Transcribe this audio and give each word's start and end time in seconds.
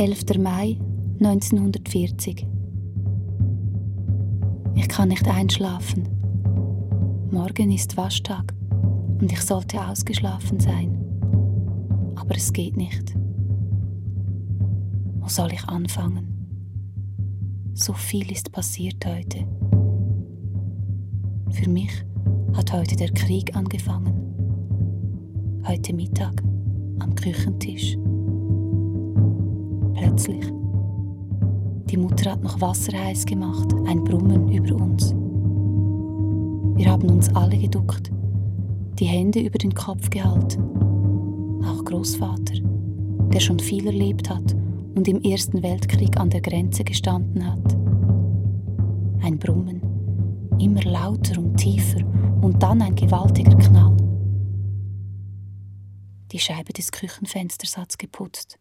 11. 0.00 0.38
Mai 0.38 0.78
1940. 1.22 2.46
Ich 4.74 4.88
kann 4.88 5.10
nicht 5.10 5.28
einschlafen. 5.28 6.08
Morgen 7.30 7.70
ist 7.70 7.98
Waschtag 7.98 8.54
und 9.20 9.30
ich 9.30 9.42
sollte 9.42 9.78
ausgeschlafen 9.78 10.58
sein. 10.58 10.96
Aber 12.14 12.34
es 12.34 12.50
geht 12.50 12.78
nicht. 12.78 13.14
Wo 15.18 15.28
soll 15.28 15.52
ich 15.52 15.68
anfangen? 15.68 16.48
So 17.74 17.92
viel 17.92 18.32
ist 18.32 18.50
passiert 18.52 19.04
heute. 19.04 19.46
Für 21.50 21.68
mich 21.68 21.92
hat 22.54 22.72
heute 22.72 22.96
der 22.96 23.10
Krieg 23.10 23.54
angefangen. 23.54 24.14
Heute 25.66 25.92
Mittag 25.92 26.42
am 27.00 27.14
Küchentisch. 27.14 27.98
Plötzlich. 30.20 30.52
Die 31.86 31.96
Mutter 31.96 32.32
hat 32.32 32.42
noch 32.42 32.60
Wasser 32.60 32.92
heiß 32.92 33.24
gemacht, 33.24 33.72
ein 33.86 34.04
Brummen 34.04 34.48
über 34.52 34.74
uns. 34.76 35.14
Wir 36.76 36.90
haben 36.90 37.08
uns 37.08 37.34
alle 37.34 37.56
geduckt, 37.56 38.10
die 38.98 39.06
Hände 39.06 39.40
über 39.40 39.56
den 39.56 39.74
Kopf 39.74 40.10
gehalten. 40.10 40.62
Auch 41.64 41.82
Großvater, 41.84 42.60
der 43.32 43.40
schon 43.40 43.58
viel 43.58 43.86
erlebt 43.86 44.28
hat 44.28 44.54
und 44.94 45.08
im 45.08 45.22
Ersten 45.22 45.62
Weltkrieg 45.62 46.18
an 46.18 46.28
der 46.28 46.42
Grenze 46.42 46.84
gestanden 46.84 47.46
hat. 47.46 47.74
Ein 49.22 49.38
Brummen, 49.38 49.80
immer 50.58 50.82
lauter 50.82 51.40
und 51.40 51.56
tiefer 51.56 52.00
und 52.42 52.62
dann 52.62 52.82
ein 52.82 52.94
gewaltiger 52.94 53.56
Knall. 53.56 53.96
Die 56.30 56.38
Scheibe 56.38 56.74
des 56.74 56.92
Küchenfensters 56.92 57.78
hat's 57.78 57.96
geputzt. 57.96 58.58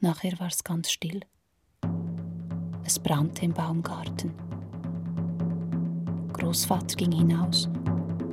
Nachher 0.00 0.38
war 0.38 0.48
es 0.48 0.62
ganz 0.62 0.90
still. 0.90 1.20
Es 2.84 2.98
brannte 2.98 3.44
im 3.44 3.52
Baumgarten. 3.52 4.32
Großvater 6.32 6.96
ging 6.96 7.12
hinaus 7.12 7.68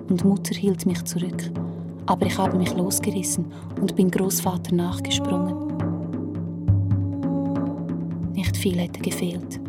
und 0.09 0.25
Mutter 0.25 0.53
hielt 0.55 0.85
mich 0.85 1.01
zurück, 1.05 1.49
aber 2.05 2.25
ich 2.25 2.37
habe 2.37 2.57
mich 2.57 2.73
losgerissen 2.73 3.51
und 3.79 3.95
bin 3.95 4.11
Großvater 4.11 4.75
nachgesprungen. 4.75 5.55
Nicht 8.33 8.57
viel 8.57 8.77
hätte 8.77 8.99
gefehlt 8.99 9.59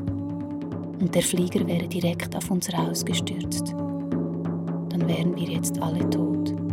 und 1.01 1.14
der 1.14 1.23
Flieger 1.23 1.64
wäre 1.67 1.86
direkt 1.86 2.34
auf 2.34 2.51
unser 2.51 2.77
Haus 2.77 3.05
gestürzt. 3.05 3.70
Dann 3.70 5.06
wären 5.06 5.36
wir 5.36 5.48
jetzt 5.48 5.81
alle 5.81 6.08
tot. 6.11 6.64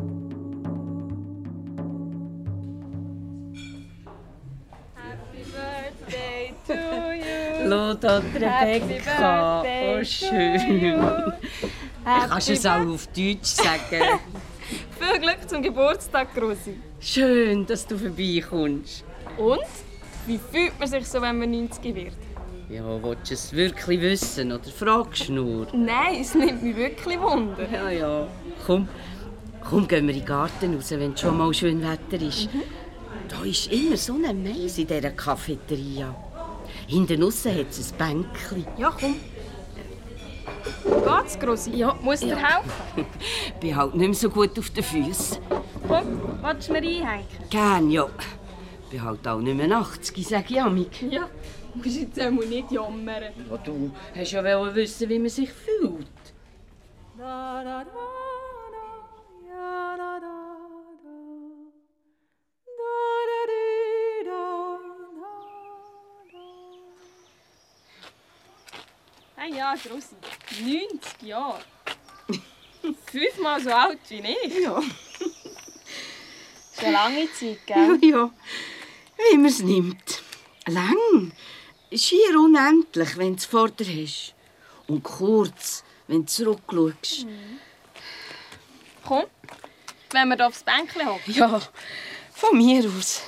Lothar 7.72 8.22
Rebecca. 8.36 9.62
Oh, 9.62 10.04
schön. 10.04 11.02
Kannst 12.04 12.50
du 12.50 12.54
es 12.54 12.66
auch 12.66 12.86
auf 12.86 13.08
Deutsch 13.08 13.46
sagen? 13.46 14.20
Viel 15.00 15.20
Glück 15.22 15.48
zum 15.48 15.62
Geburtstag, 15.62 16.28
Rosi. 16.36 16.76
Schön, 17.00 17.66
dass 17.66 17.88
du 17.88 17.98
vorbeikommst. 17.98 19.06
Und? 19.38 19.60
Wie 20.28 20.38
fühlt 20.38 20.78
man 20.78 20.90
sich 20.90 21.08
so, 21.08 21.22
wenn 21.22 21.40
man 21.40 21.50
90 21.50 21.96
wird? 21.96 22.14
Ja, 22.70 22.84
willst 23.02 23.32
du 23.32 23.34
es 23.36 23.54
wirklich 23.54 24.02
wissen 24.02 24.52
oder 24.52 24.70
fragst 24.70 25.30
du 25.30 25.34
nur? 25.34 25.68
Nein, 25.74 26.20
es 26.20 26.36
nimmt 26.36 26.62
mich 26.62 26.76
wirklich 26.76 27.20
Wunder. 27.22 27.68
Ja, 27.72 27.90
ja. 27.90 28.28
Komm, 28.66 28.90
komm, 29.64 29.88
gehen 29.88 30.08
wir 30.08 30.14
in 30.14 30.20
den 30.20 30.28
Garten 30.28 30.76
raus, 30.76 30.92
wenn 30.92 31.14
es 31.14 31.22
schon 31.22 31.38
mal 31.38 31.54
schön 31.54 31.82
Wetter 31.82 32.22
ist. 32.22 32.54
Mhm. 32.54 32.64
Da 33.30 33.44
ist 33.46 33.72
immer 33.72 33.96
so 33.96 34.16
ein 34.16 34.44
Mais 34.44 34.78
in 34.78 34.88
dieser 34.88 35.12
Cafeteria. 35.12 36.14
Hinten 36.92 37.24
aussen 37.24 37.58
hat 37.58 37.70
es 37.70 37.94
ein 37.94 37.98
Bänkchen. 37.98 38.68
Ja, 38.78 38.92
komm. 38.92 39.16
Geht's, 40.84 41.40
Grossi? 41.40 41.72
Ja. 41.72 41.98
Muss 42.02 42.20
dir 42.20 42.32
ja. 42.32 42.36
helfen? 42.36 43.06
Ich 43.48 43.54
bin 43.62 43.76
halt 43.78 43.96
nicht 43.96 44.08
mehr 44.08 44.14
so 44.14 44.30
gut 44.30 44.60
auf 44.60 44.70
den 44.72 44.84
Füßen. 44.84 45.38
Komm, 45.88 46.22
willst 46.42 46.68
du 46.68 46.74
mir 46.74 46.80
einhängen? 46.80 47.26
Gern, 47.50 47.90
ja. 47.92 48.10
Ich 48.84 48.90
bin 48.90 49.04
halt 49.06 49.26
auch 49.26 49.40
nicht 49.40 49.56
mehr 49.56 49.72
80, 49.72 50.28
sag 50.28 50.52
ich 50.52 50.62
amig. 50.62 51.02
Ja, 51.10 51.30
du 51.74 51.80
musst 51.80 51.98
jetzt 51.98 52.20
einmal 52.20 52.46
nicht 52.46 52.70
jammern. 52.74 53.24
Ja, 53.50 53.58
du 53.64 53.92
hast 54.14 54.32
ja 54.34 54.76
wissen, 54.76 55.08
wie 55.08 55.20
man 55.20 55.30
sich 55.30 55.50
fühlt. 55.50 56.08
Da, 57.18 57.64
da, 57.64 57.86
da. 57.86 58.21
Hey, 69.62 69.68
ja, 69.68 69.76
Grossi. 69.76 70.16
90 70.60 71.22
Jahre. 71.22 71.62
Fünfmal 73.06 73.62
so 73.62 73.70
alt 73.70 74.00
wie 74.10 74.18
ich. 74.18 74.64
Ja. 74.64 74.82
Eine 76.78 76.92
lange 76.92 77.32
Zeit, 77.32 77.68
gell? 77.68 78.00
Ja, 78.02 78.08
ja. 78.10 78.32
Wie 79.18 79.38
man 79.38 79.46
es 79.46 79.60
nimmt. 79.60 80.24
Lang. 80.66 81.32
Schier 81.94 82.40
unendlich, 82.40 83.18
wenn 83.18 83.34
du 83.34 83.38
es 83.38 83.46
vor 83.46 83.70
dir 83.70 84.04
hast. 84.04 84.34
Und 84.88 85.04
kurz, 85.04 85.84
wenn 86.08 86.22
du 86.22 86.26
zurückschaust. 86.26 87.26
Mhm. 87.26 87.60
Komm, 89.06 89.26
wenn 90.10 90.30
wir 90.30 90.38
hier 90.38 90.48
aufs 90.48 90.64
Bänkchen 90.64 91.06
hocken. 91.06 91.34
Ja, 91.34 91.62
von 92.34 92.58
mir 92.58 92.84
aus. 92.98 93.22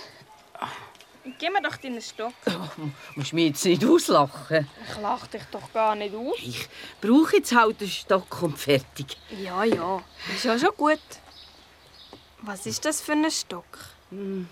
Gib 1.39 1.53
mir 1.53 1.61
doch 1.61 1.77
deinen 1.77 2.01
Stock. 2.01 2.33
Oh, 2.47 2.81
musst 3.15 3.31
mich 3.31 3.47
jetzt 3.47 3.65
nicht 3.65 3.85
auslachen. 3.85 4.67
Ich 4.89 5.01
lache 5.01 5.27
dich 5.29 5.43
doch 5.51 5.71
gar 5.71 5.95
nicht 5.95 6.13
aus. 6.13 6.35
Ich 6.41 6.67
brauche 6.99 7.37
jetzt 7.37 7.55
halt 7.55 7.79
einen 7.79 7.89
Stock 7.89 8.41
und 8.41 8.57
fertig. 8.57 9.17
Ja, 9.41 9.63
ja. 9.63 10.03
Ist 10.33 10.43
ja 10.43 10.59
schon 10.59 10.75
gut. 10.75 10.99
Was 12.41 12.65
ist 12.65 12.83
das 12.83 12.99
für 12.99 13.13
ein 13.13 13.31
Stock? 13.31 13.79
Hm. 14.09 14.49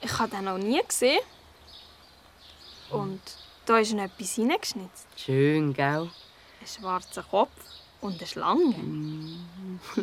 Ich 0.00 0.18
habe 0.18 0.30
den 0.30 0.44
noch 0.44 0.56
nie 0.56 0.80
gesehen. 0.86 1.20
Und 2.88 3.20
da 3.66 3.78
ist 3.78 3.92
noch 3.92 4.04
etwas 4.04 4.34
hineingeschnitzt. 4.34 5.06
Schön, 5.16 5.74
gell? 5.74 6.10
Ein 6.60 6.66
schwarzer 6.66 7.22
Kopf 7.24 7.50
und 8.00 8.18
eine 8.18 8.26
Schlange. 8.26 8.74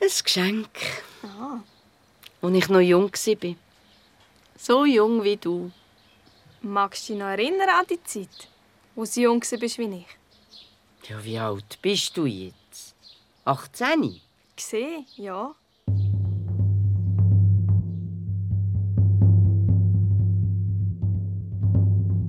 Ein 0.00 0.10
Geschenk. 0.22 0.68
Ah. 1.22 1.58
Als 2.40 2.54
ich 2.54 2.68
noch 2.68 2.80
jung 2.80 3.10
war. 3.12 3.56
So 4.58 4.86
jung 4.86 5.22
wie 5.22 5.36
du. 5.36 5.70
Magst 6.62 7.08
du 7.08 7.12
dich 7.12 7.20
noch 7.20 7.28
erinnern 7.28 7.68
an 7.68 7.84
die 7.88 8.02
Zeit, 8.02 8.48
wo 8.94 9.04
du 9.04 9.20
jung 9.20 9.40
warst 9.40 9.78
wie 9.78 9.84
ich? 9.84 10.06
Ja, 11.08 11.22
wie 11.22 11.38
alt 11.38 11.78
bist 11.82 12.16
du 12.16 12.24
jetzt? 12.24 12.94
18? 13.44 14.18
Gesehen, 14.56 15.04
ja. 15.16 15.54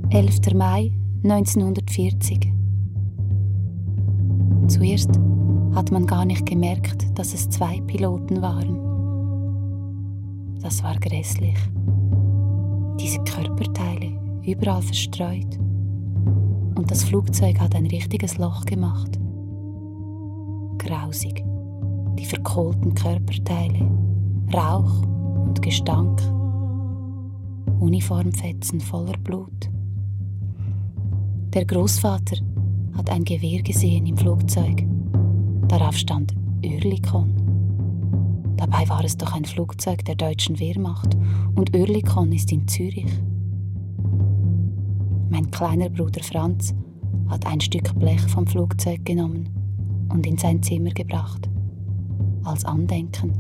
Elfter 0.09 0.55
Mai 0.55 0.91
1940. 1.23 2.51
Zuerst 4.67 5.11
hat 5.73 5.91
man 5.91 6.05
gar 6.05 6.25
nicht 6.25 6.45
gemerkt, 6.45 7.17
dass 7.17 7.33
es 7.33 7.49
zwei 7.49 7.79
Piloten 7.87 8.41
waren. 8.41 8.83
Das 10.61 10.83
war 10.83 10.99
grässlich. 10.99 11.57
Diese 12.99 13.19
Körperteile 13.19 14.11
überall 14.43 14.81
verstreut. 14.81 15.57
Und 16.75 16.89
das 16.89 17.03
Flugzeug 17.03 17.59
hat 17.59 17.75
ein 17.75 17.85
richtiges 17.85 18.37
Loch 18.37 18.65
gemacht. 18.65 19.19
Grausig. 20.77 21.43
Die 22.17 22.25
verkohlten 22.25 22.95
Körperteile, 22.95 23.87
Rauch 24.53 25.03
und 25.45 25.61
Gestank. 25.61 26.19
Uniformfetzen 27.79 28.79
voller 28.79 29.17
Blut. 29.23 29.69
Der 31.53 31.65
Großvater 31.65 32.37
hat 32.95 33.09
ein 33.11 33.23
Gewehr 33.23 33.61
gesehen 33.61 34.07
im 34.07 34.17
Flugzeug. 34.17 34.83
Darauf 35.67 35.95
stand 35.95 36.35
Oerlikon. 36.63 37.36
Dabei 38.57 38.89
war 38.89 39.03
es 39.03 39.15
doch 39.15 39.33
ein 39.33 39.45
Flugzeug 39.45 40.03
der 40.05 40.15
deutschen 40.15 40.59
Wehrmacht 40.59 41.15
und 41.55 41.75
Oerlikon 41.75 42.31
ist 42.31 42.51
in 42.51 42.67
Zürich. 42.67 43.11
Mein 45.29 45.51
kleiner 45.51 45.89
Bruder 45.89 46.23
Franz 46.23 46.73
hat 47.29 47.45
ein 47.45 47.61
Stück 47.61 47.97
Blech 47.99 48.21
vom 48.21 48.47
Flugzeug 48.47 49.05
genommen 49.05 49.49
und 50.09 50.25
in 50.25 50.37
sein 50.37 50.63
Zimmer 50.63 50.89
gebracht. 50.89 51.47
Als 52.43 52.65
Andenken. 52.65 53.33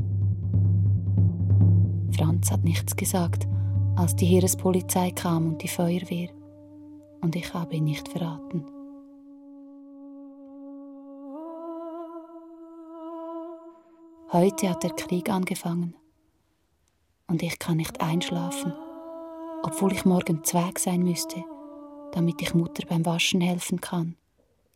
Franz 2.11 2.51
hat 2.51 2.63
nichts 2.63 2.95
gesagt, 2.95 3.47
als 3.95 4.15
die 4.15 4.25
Heerespolizei 4.25 5.11
kam 5.11 5.47
und 5.47 5.63
die 5.63 5.67
Feuerwehr. 5.67 6.29
Und 7.21 7.35
ich 7.35 7.53
habe 7.53 7.75
ihn 7.75 7.85
nicht 7.85 8.07
verraten. 8.07 8.63
Heute 14.33 14.69
hat 14.69 14.83
der 14.83 14.89
Krieg 14.89 15.29
angefangen 15.29 15.95
und 17.27 17.41
ich 17.41 17.59
kann 17.59 17.77
nicht 17.77 18.01
einschlafen, 18.01 18.73
obwohl 19.63 19.93
ich 19.93 20.03
morgen 20.03 20.43
Zweig 20.43 20.79
sein 20.79 21.03
müsste, 21.03 21.45
damit 22.11 22.41
ich 22.41 22.53
Mutter 22.53 22.85
beim 22.89 23.05
Waschen 23.05 23.39
helfen 23.39 23.79
kann, 23.79 24.17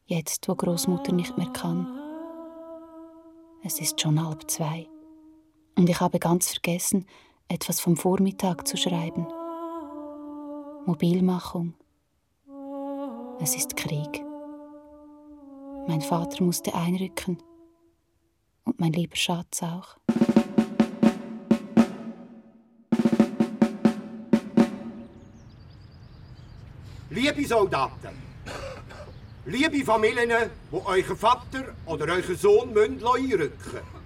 jetzt 0.06 0.48
wo 0.48 0.56
Großmutter 0.56 1.12
nicht 1.12 1.38
mehr 1.38 1.50
kann. 1.50 1.86
Es 3.62 3.82
ist 3.82 4.00
schon 4.00 4.26
halb 4.26 4.50
zwei 4.50 4.88
und 5.78 5.90
ich 5.90 6.00
habe 6.00 6.20
ganz 6.20 6.52
vergessen, 6.52 7.06
etwas 7.50 7.82
vom 7.82 7.98
Vormittag 7.98 8.66
zu 8.66 8.78
schreiben. 8.78 9.28
Mobilmachung. 10.86 11.74
Es 13.42 13.58
ist 13.58 13.76
Krieg. 13.76 14.24
Mein 15.90 16.00
Vater 16.00 16.42
musste 16.42 16.74
einrücken 16.74 17.38
und 18.64 18.80
mein 18.80 18.94
lieber 18.94 19.16
Schatz 19.16 19.64
auch. 19.64 19.98
Liebe 27.10 27.46
Soldaten, 27.46 28.16
liebe 29.46 29.84
Familien, 29.84 30.30
die 30.72 30.86
euren 30.86 31.18
Vater 31.18 31.76
oder 31.86 32.14
euren 32.14 32.38
Sohn 32.38 32.70
einrücken 32.70 33.50
müssen. 33.52 34.02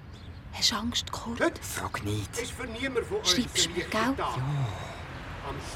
Hast 0.53 0.71
du 0.71 0.75
Angst, 0.75 1.11
Kurt? 1.11 1.39
Heute 1.39 1.61
Frag 1.61 2.03
nicht. 2.03 2.35
ist 2.37 2.51
für 2.51 2.65
niemand 2.65 3.05
von 3.05 3.23
Schreibst 3.23 3.69
mir, 3.75 3.83
gell? 3.85 4.15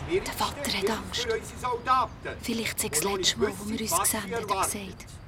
Schwierigsten 0.08 0.26
Der 0.26 0.34
Vater 0.34 0.78
hat 0.78 0.90
Angst. 0.90 1.28
Vielleicht 2.42 2.80
sei 2.80 2.88
es 2.92 3.00
das 3.02 3.12
letzte 3.12 3.40
Mal, 3.40 3.54
wo 3.60 3.70
wir 3.70 3.82
uns 3.82 4.00
gesehen 4.00 4.24
haben, 4.24 4.48
gesagt. 4.48 5.19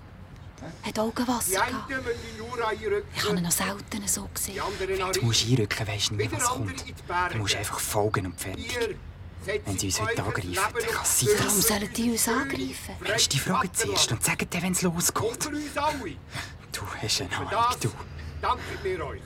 Hat 0.83 0.99
Augenwasser 0.99 1.51
gehabt. 1.51 1.91
Ich 3.15 3.23
habe 3.27 3.37
ihn 3.37 3.43
noch 3.43 3.51
selten 3.51 4.07
so 4.07 4.29
gesehen. 4.33 4.61
Du 5.13 5.21
musst 5.25 5.45
einrücken, 5.47 5.87
weisst 5.87 6.11
nie, 6.11 6.19
Wieder 6.19 6.37
was 6.37 6.43
kommt. 6.45 6.83
Du 7.31 7.37
musst 7.37 7.55
einfach 7.55 7.79
folgen 7.79 8.25
und 8.27 8.39
fertig. 8.39 8.97
Wenn 9.65 9.77
sie 9.77 9.87
uns 9.87 9.99
heute 9.99 10.23
angreifen, 10.23 10.53
dann 10.53 10.73
kann 10.73 11.01
es 11.03 11.19
sein, 11.19 11.29
dass- 11.35 11.45
Warum 11.47 11.61
sollen 11.61 11.93
die 11.97 12.11
uns 12.11 12.27
angreifen? 12.27 12.95
Mensch, 12.99 13.29
die 13.29 13.39
fragen 13.39 13.69
zuerst 13.73 14.11
und 14.11 14.23
sagen 14.23 14.47
dir, 14.49 14.61
wenn 14.61 14.71
es 14.73 14.81
losgeht. 14.83 15.49
Du 16.71 16.81
hast 17.01 17.21
eine 17.21 17.37
Ahnung, 17.37 17.75
du. 17.81 17.89
danken 18.39 18.63
wir 18.83 19.05
euch. 19.07 19.21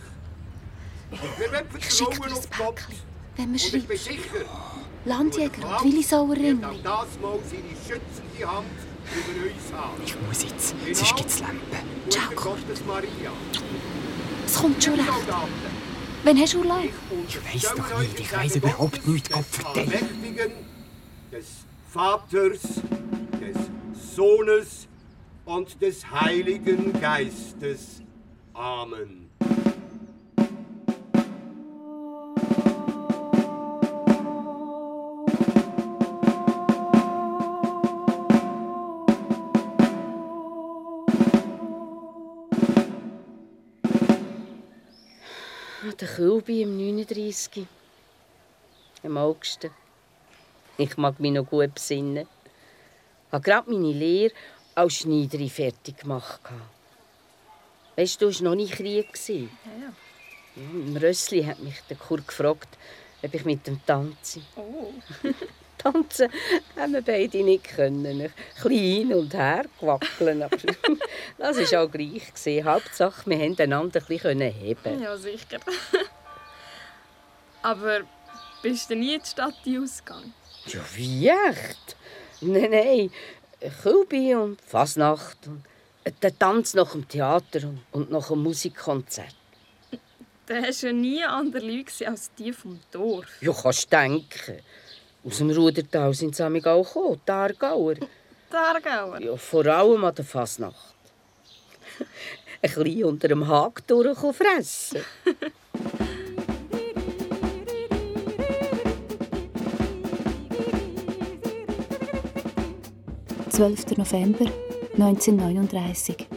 Wir 1.12 1.52
wollen 1.52 1.68
Ich 1.78 1.92
schicke 1.94 2.14
vertrauen 2.16 2.30
dir 2.30 2.38
auf 2.38 2.46
ein 2.52 2.58
Gott. 2.58 2.76
Päckchen, 2.76 2.96
wenn 3.36 3.60
schreiben. 3.60 3.98
sicher, 3.98 4.46
Landjäger 5.04 5.68
und 5.80 5.84
Willisauer 5.84 6.32
Ringli. 6.36 6.82
das 6.82 7.08
Mal 7.22 7.40
seine 7.44 7.76
schützende 7.86 8.48
Hand. 8.52 8.66
Ich 10.06 10.16
muss 10.22 10.44
jetzt, 10.44 10.76
sonst 10.94 11.16
gibt 11.16 11.30
es 11.30 11.40
Lampen. 11.40 11.60
Ciao, 12.10 12.32
Maria. 12.86 13.32
Es 14.46 14.56
kommt 14.56 14.84
schon 14.84 14.94
recht. 14.96 15.10
Wann 16.24 16.40
hast 16.40 16.54
du 16.54 16.60
Urlaub? 16.60 16.84
Ich 17.28 17.54
weiss 17.54 17.74
doch 17.76 18.00
nicht, 18.00 18.20
ich 18.20 18.34
Namen 18.34 18.56
überhaupt 18.56 19.08
nichts, 19.08 19.30
Gott. 19.30 19.46
Allmächtigen, 19.76 20.52
des 21.32 21.46
Vaters, 21.92 22.62
des 23.40 24.16
Sohnes 24.16 24.88
und 25.46 25.82
des 25.82 26.10
Heiligen 26.10 27.00
Geistes. 27.00 28.02
Amen. 28.54 29.25
Der 46.00 46.10
Kölbi 46.10 46.62
im 46.62 46.76
39. 46.76 47.66
Im 49.04 49.18
August. 49.18 49.70
Ich 50.78 50.98
mag 50.98 51.22
mich 51.22 51.32
noch 51.32 51.46
gut 51.46 51.74
besinnen. 51.74 52.28
Ich 53.28 53.32
habe 53.32 53.42
gerade 53.42 53.72
meine 53.72 53.94
Lehre 53.94 54.34
als 54.74 54.96
Schneiderin 54.96 55.50
fertig 55.50 56.00
gemacht. 56.00 56.42
Weißt 57.96 58.16
du, 58.16 58.26
du 58.26 58.26
warst 58.26 58.42
noch 58.42 58.56
nicht 58.56 58.74
Krieg. 58.74 59.08
Ja, 59.30 59.36
ja. 59.36 59.94
Im 60.58 60.98
Rössli 60.98 61.44
hat 61.44 61.60
mich 61.60 61.80
der 61.90 61.96
Kurt 61.96 62.28
gefragt, 62.28 62.78
ob 63.24 63.34
ich 63.34 63.46
mit 63.46 63.66
dem 63.66 63.80
tanze. 63.86 64.42
Oh. 64.58 64.92
Tanzen 65.86 66.30
haben 66.76 66.94
wir 66.94 67.02
beide 67.02 67.44
nicht 67.44 67.76
können. 67.76 68.22
Ein 68.22 68.34
bisschen 68.56 68.72
hin 68.72 69.14
und 69.14 69.34
her 69.34 69.66
gewackeln. 69.80 70.42
Aber 70.42 70.58
das 71.38 71.72
war 71.72 71.84
auch 71.84 71.92
gleich. 71.92 72.34
gewesen. 72.34 72.66
Hauptsache, 72.66 73.30
wir 73.30 73.38
konnten 73.38 73.62
einander 73.62 74.00
ein 74.00 74.06
bisschen 74.08 74.42
heben. 74.42 75.02
Ja, 75.02 75.16
sicher. 75.18 75.60
Aber 77.62 78.02
bist 78.62 78.90
du 78.90 78.96
nie 78.96 79.16
in 79.16 79.22
die 79.22 79.28
Stadt 79.28 79.56
ausgegangen? 79.66 80.34
Ja, 80.68 80.82
wie 80.96 81.30
echt? 81.30 81.96
Nein, 82.42 82.72
nein. 82.72 83.12
Kölbi 83.82 84.36
und 84.36 84.62
Fasnacht. 84.62 85.38
Und 85.48 86.24
der 86.24 86.38
Tanz 86.38 86.74
nach 86.74 86.92
dem 86.92 87.08
Theater 87.08 87.74
und, 87.92 88.12
nach 88.12 88.28
dem 88.28 88.44
Musikkonzert. 88.44 89.36
Da 90.48 90.62
hast 90.62 90.84
du 90.84 90.88
ja 90.88 90.94
nie 90.94 91.24
andere 91.24 91.66
Leute 91.66 92.08
als 92.08 92.32
die 92.38 92.54
vom 92.54 92.80
Dorf. 92.92 93.28
Ja, 93.42 93.52
kannst 93.52 93.86
du 93.86 93.98
denken. 93.98 94.60
Aus 95.26 95.38
dem 95.40 95.50
Rudertal 95.50 96.14
sind 96.14 96.36
sie 96.36 96.46
auch 96.46 96.52
gekommen, 96.52 97.20
die 97.28 97.32
Aargauer. 97.32 97.96
Die 98.52 98.56
Aargauer. 98.56 99.20
Ja, 99.20 99.36
vor 99.36 99.66
allem 99.66 100.06
an 100.06 100.14
der 100.14 100.24
Fasnacht. 100.24 100.94
Ein 102.62 102.84
bisschen 102.84 103.04
unter 103.06 103.28
dem 103.28 103.48
Hag 103.48 103.86
durch 103.88 104.20
fressen. 104.36 105.02
12. 113.50 113.98
November 113.98 114.46
1939. 114.98 116.28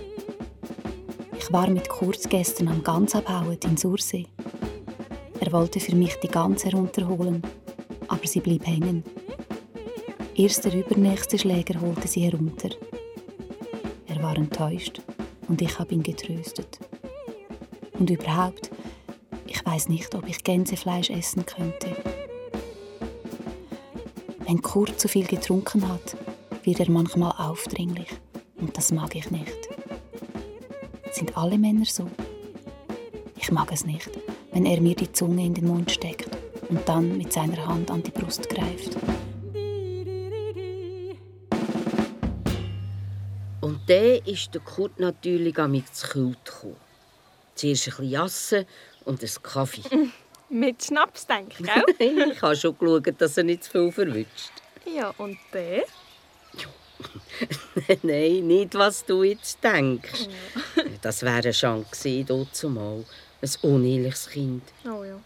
Ich 1.37 1.53
war 1.53 1.69
mit 1.69 1.89
Kurt 1.89 2.31
gestern 2.31 2.69
am 2.69 2.83
ganz 2.83 3.15
abhauen 3.15 3.59
in 3.65 3.77
Sursee. 3.77 4.27
Er 5.41 5.53
wollte 5.53 5.79
für 5.81 5.95
mich 5.95 6.15
die 6.21 6.29
Gans 6.29 6.65
herunterholen, 6.65 7.43
aber 8.09 8.27
sie 8.27 8.41
blieb 8.41 8.67
hängen. 8.67 9.05
Erst 10.35 10.65
der 10.65 10.75
übernächste 10.75 11.39
Schläger 11.39 11.81
holte 11.81 12.09
sie 12.09 12.23
herunter. 12.23 12.71
Er 14.07 14.23
war 14.23 14.37
enttäuscht 14.37 15.03
und 15.49 15.61
ich 15.61 15.79
habe 15.79 15.95
ihn 15.95 16.03
getröstet. 16.03 16.79
Und 17.99 18.11
überhaupt, 18.11 18.71
ich 19.47 19.65
weiß 19.65 19.89
nicht, 19.89 20.15
ob 20.15 20.29
ich 20.29 20.45
Gänsefleisch 20.45 21.11
essen 21.11 21.45
könnte. 21.45 21.89
Wenn 24.47 24.63
Kurt 24.63 24.99
zu 24.99 25.09
viel 25.09 25.27
getrunken 25.27 25.89
hat, 25.89 26.17
wird 26.63 26.81
er 26.81 26.91
manchmal 26.91 27.33
aufdringlich. 27.37 28.09
Und 28.61 28.77
das 28.77 28.93
mag 28.93 29.15
ich 29.15 29.31
nicht. 29.31 29.69
Sind 31.11 31.37
alle 31.37 31.59
Männer 31.59 31.85
so? 31.85 32.07
Ich 33.37 33.51
mag 33.51 33.73
es 33.73 33.85
nicht, 33.85 34.11
wenn 34.53 34.67
er 34.67 34.81
mir 34.81 34.95
die 34.95 35.13
Zunge 35.13 35.45
in 35.45 35.55
den 35.55 35.67
Mund 35.67 35.91
steckt 35.91 36.28
und 36.69 36.89
dann 36.89 37.17
mit 37.17 37.33
seiner 37.33 37.67
Hand 37.67 37.91
an 37.91 38.03
die 38.03 38.11
Brust 38.11 38.49
greift. 38.49 38.97
Und 43.61 43.81
dann 43.87 44.21
ist 44.25 44.55
der 44.55 44.61
Kurt 44.61 44.99
natürlich 44.99 45.59
an 45.59 45.73
mich 45.73 45.91
zu 45.93 46.09
Kult 46.09 46.45
gekommen. 46.45 46.77
Zuerst 47.55 47.89
ein 47.89 47.91
bisschen 47.91 48.11
Jassen 48.11 48.67
und 49.05 49.21
einen 49.21 49.43
Kaffee. 49.43 49.83
Mit 50.51 50.83
Schnaps, 50.83 51.27
denke 51.27 51.57
ich, 51.59 51.67
gell? 51.99 52.31
ich 52.33 52.41
habe 52.41 52.57
schon 52.57 52.79
geschaut, 52.79 53.21
dass 53.21 53.37
er 53.37 53.45
nicht 53.45 53.65
zu 53.65 53.71
viel 53.71 53.93
verwünscht. 53.93 54.53
ja, 54.87 55.13
und 55.19 55.37
der? 55.53 55.85
Nein, 58.03 58.47
nicht, 58.47 58.75
was 58.75 59.05
du 59.05 59.23
jetzt 59.23 59.63
denkst. 59.63 60.29
Das 61.03 61.23
wäre 61.23 61.53
schon 61.53 61.85
gewesen, 61.85 62.27
dort 62.27 62.57
zumal. 62.57 63.05
Ein 63.41 63.51
unehrliches 63.63 64.31
Kind. 64.31 64.63
Oh 64.85 65.05
ja. 65.05 65.21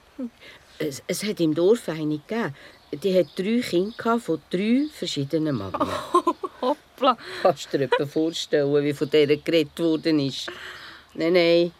Es, 0.82 1.02
es 1.06 1.22
hat 1.24 1.40
im 1.40 1.54
Dorf 1.54 1.88
eine 1.88 2.18
gegeben. 2.18 2.54
Die 2.92 3.18
hat 3.18 3.38
drei 3.38 3.60
Kinder 3.60 4.18
von 4.18 4.42
drei 4.50 4.86
verschiedenen 4.92 5.56
Mammen. 5.56 5.80
Hoppla. 6.60 7.16
Kannst 7.42 7.72
du 7.72 7.78
dir 7.78 7.84
etwa 7.84 8.04
vorstellen, 8.06 8.84
wie 8.84 8.92
von 8.92 9.08
der 9.08 9.36
geredet 9.36 9.78
worden 9.78 10.18
ist? 10.20 10.50
Nein, 11.14 11.32
nein, 11.32 11.72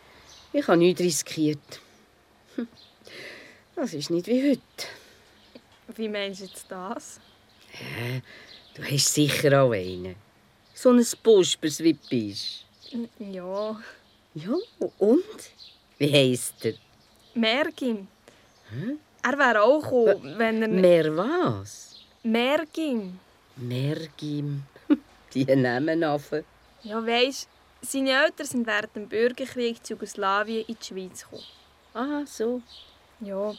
ich 0.52 0.66
habe 0.66 0.78
nichts 0.78 1.00
riskiert. 1.00 1.80
Hm. 2.54 2.68
Das 3.76 3.92
ist 3.92 4.10
nicht 4.10 4.26
wie 4.26 4.50
heute. 4.50 4.88
Wie 5.96 6.08
meinst 6.08 6.40
du 6.40 6.44
jetzt 6.44 6.66
das? 6.68 7.20
Du 8.74 8.82
hast 8.82 9.14
sicher 9.14 9.62
auch 9.62 9.72
einen. 9.72 10.14
So 10.74 10.90
ein 10.90 11.04
Puspers 11.22 11.80
wie 11.80 11.92
du 11.94 12.08
bist. 12.08 12.64
Ja, 13.18 13.80
Ja, 14.34 14.54
und? 14.98 15.22
Wie 15.98 16.12
heisst 16.12 16.64
er? 16.64 16.74
Mergim. 17.34 18.08
Er 19.22 19.38
wäre 19.38 19.62
auch 19.62 19.82
gekommen, 19.82 20.34
wenn 20.38 20.62
er. 20.62 20.68
Mehr 20.68 21.16
was? 21.16 22.00
Mergim. 22.22 23.18
Mergim. 23.56 24.62
Die 25.34 25.44
Namen 25.44 26.04
auf. 26.04 26.32
Ja, 26.82 27.06
weisst, 27.06 27.48
seine 27.80 28.10
Eltern 28.10 28.46
sind 28.46 28.66
während 28.66 28.94
dem 28.96 29.08
Bürgerkrieg 29.08 29.84
zu 29.84 29.94
Jugoslawien 29.94 30.64
in 30.66 30.76
die 30.80 30.84
Schweiz 30.84 31.22
gekommen. 31.22 31.42
Ah, 31.94 32.24
so. 32.26 32.62
Ja. 33.20 33.52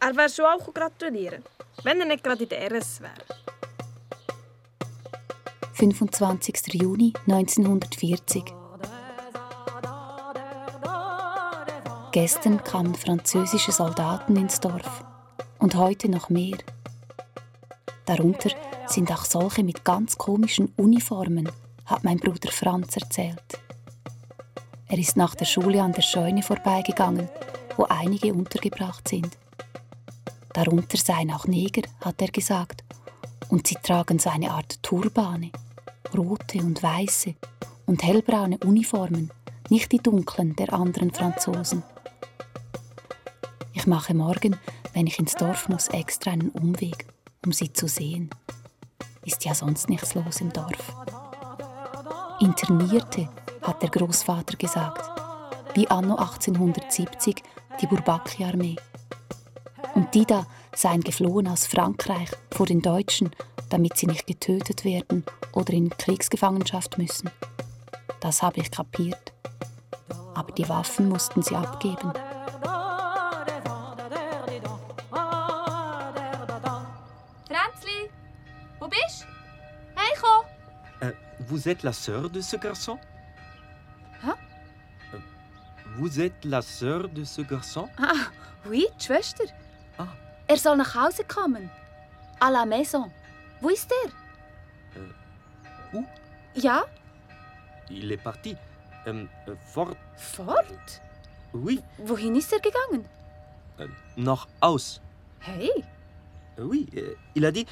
Er 0.00 0.16
wäre 0.16 0.28
schon 0.28 0.46
auch 0.46 0.72
gratulieren, 0.72 1.44
wenn 1.84 2.00
er 2.00 2.06
nicht 2.06 2.24
gerade 2.24 2.42
in 2.42 2.48
der 2.48 2.70
RS 2.70 3.00
wäre. 3.00 3.12
25. 5.74 6.74
Juni 6.74 7.12
1940. 7.26 8.59
Gestern 12.12 12.64
kamen 12.64 12.96
französische 12.96 13.70
Soldaten 13.70 14.34
ins 14.34 14.58
Dorf 14.58 15.04
und 15.60 15.76
heute 15.76 16.08
noch 16.10 16.28
mehr. 16.28 16.58
Darunter 18.04 18.50
sind 18.86 19.12
auch 19.12 19.24
solche 19.24 19.62
mit 19.62 19.84
ganz 19.84 20.18
komischen 20.18 20.72
Uniformen, 20.76 21.48
hat 21.86 22.02
mein 22.02 22.18
Bruder 22.18 22.50
Franz 22.50 22.96
erzählt. 22.96 23.60
Er 24.88 24.98
ist 24.98 25.16
nach 25.16 25.36
der 25.36 25.44
Schule 25.44 25.80
an 25.80 25.92
der 25.92 26.02
Scheune 26.02 26.42
vorbeigegangen, 26.42 27.28
wo 27.76 27.84
einige 27.84 28.34
untergebracht 28.34 29.06
sind. 29.06 29.38
Darunter 30.52 30.98
seien 30.98 31.30
auch 31.30 31.46
Neger, 31.46 31.88
hat 32.00 32.20
er 32.20 32.32
gesagt, 32.32 32.82
und 33.50 33.68
sie 33.68 33.76
tragen 33.76 34.18
so 34.18 34.30
eine 34.30 34.50
Art 34.50 34.82
Turbane, 34.82 35.52
rote 36.16 36.58
und 36.58 36.82
weiße 36.82 37.36
und 37.86 38.02
hellbraune 38.02 38.58
Uniformen, 38.58 39.30
nicht 39.68 39.92
die 39.92 39.98
dunklen 39.98 40.56
der 40.56 40.72
anderen 40.72 41.12
Franzosen. 41.12 41.84
Ich 43.80 43.86
mache 43.86 44.12
morgen, 44.12 44.56
wenn 44.92 45.06
ich 45.06 45.18
ins 45.18 45.36
Dorf 45.36 45.70
muss, 45.70 45.88
extra 45.88 46.32
einen 46.32 46.50
Umweg, 46.50 47.06
um 47.42 47.50
sie 47.50 47.72
zu 47.72 47.88
sehen. 47.88 48.28
Ist 49.24 49.46
ja 49.46 49.54
sonst 49.54 49.88
nichts 49.88 50.14
los 50.14 50.42
im 50.42 50.52
Dorf. 50.52 50.94
Internierte, 52.40 53.30
hat 53.62 53.80
der 53.80 53.88
Großvater 53.88 54.58
gesagt, 54.58 55.00
wie 55.72 55.88
anno 55.88 56.16
1870 56.16 57.42
die 57.80 57.86
Bourbaki-Armee. 57.86 58.76
Und 59.94 60.14
die 60.14 60.26
da 60.26 60.46
seien 60.76 61.00
geflohen 61.00 61.48
aus 61.48 61.66
Frankreich 61.66 62.28
vor 62.50 62.66
den 62.66 62.82
Deutschen, 62.82 63.30
damit 63.70 63.96
sie 63.96 64.08
nicht 64.08 64.26
getötet 64.26 64.84
werden 64.84 65.24
oder 65.52 65.72
in 65.72 65.88
Kriegsgefangenschaft 65.88 66.98
müssen. 66.98 67.30
Das 68.20 68.42
habe 68.42 68.60
ich 68.60 68.70
kapiert. 68.70 69.32
Aber 70.34 70.52
die 70.52 70.68
Waffen 70.68 71.08
mussten 71.08 71.42
sie 71.42 71.56
abgeben. 71.56 72.12
Vous 81.50 81.68
êtes 81.68 81.82
la 81.82 81.92
sœur 81.92 82.30
de 82.30 82.40
ce 82.40 82.56
garçon 82.56 82.98
Hein 84.24 84.36
Euh, 85.14 85.18
Vous 85.96 86.20
êtes 86.20 86.44
la 86.44 86.62
sœur 86.62 87.08
de 87.08 87.24
ce 87.24 87.42
garçon 87.42 87.88
Ah, 87.98 88.12
oui, 88.66 88.86
die 88.98 89.04
Schwester. 89.06 89.46
Ah. 89.98 90.06
Er 90.48 90.56
soll 90.56 90.76
nach 90.76 90.94
Hause 90.94 91.22
kommen. 91.26 91.68
À 92.40 92.50
la 92.50 92.64
maison. 92.66 93.10
Wo 93.60 93.68
ist 93.70 93.90
er? 94.04 94.10
Äh, 94.96 95.96
où 95.96 96.04
Ja, 96.54 96.84
Il 97.90 98.12
est 98.12 98.22
parti. 98.22 98.56
Euh, 99.06 99.26
fort. 99.74 99.96
fort? 100.16 101.00
Oui, 101.52 101.82
Wohin 101.98 102.36
ist 102.36 102.52
er 102.52 102.60
gegangen? 102.60 103.04
euh, 103.80 103.88
nach 104.16 104.46
Haus. 104.62 105.00
Hey, 105.40 105.70
oui, 106.58 106.86
euh, 106.96 107.14
il 107.34 107.44
a 107.44 107.50
dit 107.50 107.66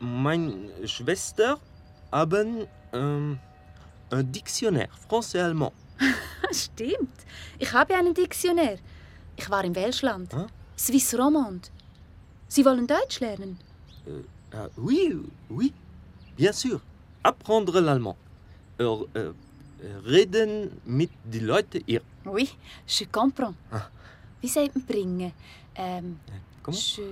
Meine 0.00 0.68
Schwester 0.86 1.54
haben 2.14 2.66
ähm, 2.92 3.38
un 4.12 4.22
dictionnaire 4.32 4.88
français-allemand. 5.08 5.72
stimmt. 6.52 7.18
Ich 7.58 7.72
habe 7.72 7.94
einen 7.94 8.14
Diktionär. 8.14 8.78
Ich 9.36 9.50
war 9.50 9.64
im 9.64 9.74
Welschland. 9.74 10.32
Ah. 10.32 10.46
Swiss 10.78 11.14
Romand. 11.18 11.70
Sie 12.48 12.64
wollen 12.64 12.86
Deutsch 12.86 13.18
lernen? 13.20 13.58
Ah, 14.52 14.68
oui, 14.76 15.16
oui, 15.48 15.72
bien 16.36 16.52
sûr. 16.52 16.80
Apprendre 17.22 17.80
l'allemand. 17.80 18.16
Euh, 18.80 19.32
reden 20.04 20.70
mit 20.84 21.10
die 21.24 21.40
Leute 21.40 21.78
hier. 21.86 22.02
Oui, 22.24 22.48
je 22.86 23.04
comprends. 23.06 23.54
Ah. 23.72 23.88
Wie 24.40 24.48
sagt 24.48 24.74
man 24.76 24.84
bringen? 24.86 25.32
Ähm, 25.74 26.20
Comment 26.62 26.78
je, 26.96 27.02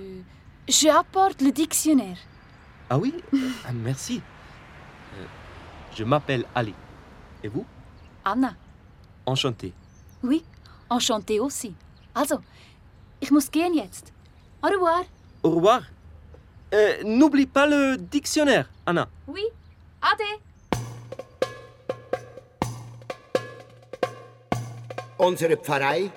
je 0.67 0.89
apporte 0.89 1.41
le 1.41 1.51
dictionnaire. 1.51 2.17
Ah 2.89 2.97
oui 2.97 3.13
Ah, 3.65 3.73
Merci. 3.73 4.21
Je 5.95 6.03
m'appelle 6.03 6.45
Ali. 6.55 6.73
Et 7.43 7.47
vous 7.47 7.65
Anna. 8.25 8.55
Enchanté. 9.25 9.73
Oui, 10.23 10.43
enchanté 10.89 11.39
aussi. 11.39 11.73
Also, 12.15 12.39
ich 13.21 13.31
muss 13.31 13.49
gehen 13.49 13.73
jetzt. 13.73 14.11
Au 14.61 14.67
revoir. 14.69 15.03
Au 15.43 15.49
revoir. 15.51 15.81
Euh, 16.73 17.03
N'oublie 17.03 17.45
pas 17.45 17.67
le 17.67 17.97
dictionnaire, 17.97 18.69
Anna. 18.85 19.07
Oui, 19.27 19.43
ade. 20.01 20.39
Unsere 25.17 25.57
Pfarrei 25.57 26.09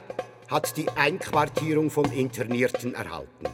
hat 0.49 0.77
die 0.77 0.89
Einquartierung 0.97 1.91
von 1.91 2.11
Internierten 2.13 2.95
erhalten. 2.95 3.47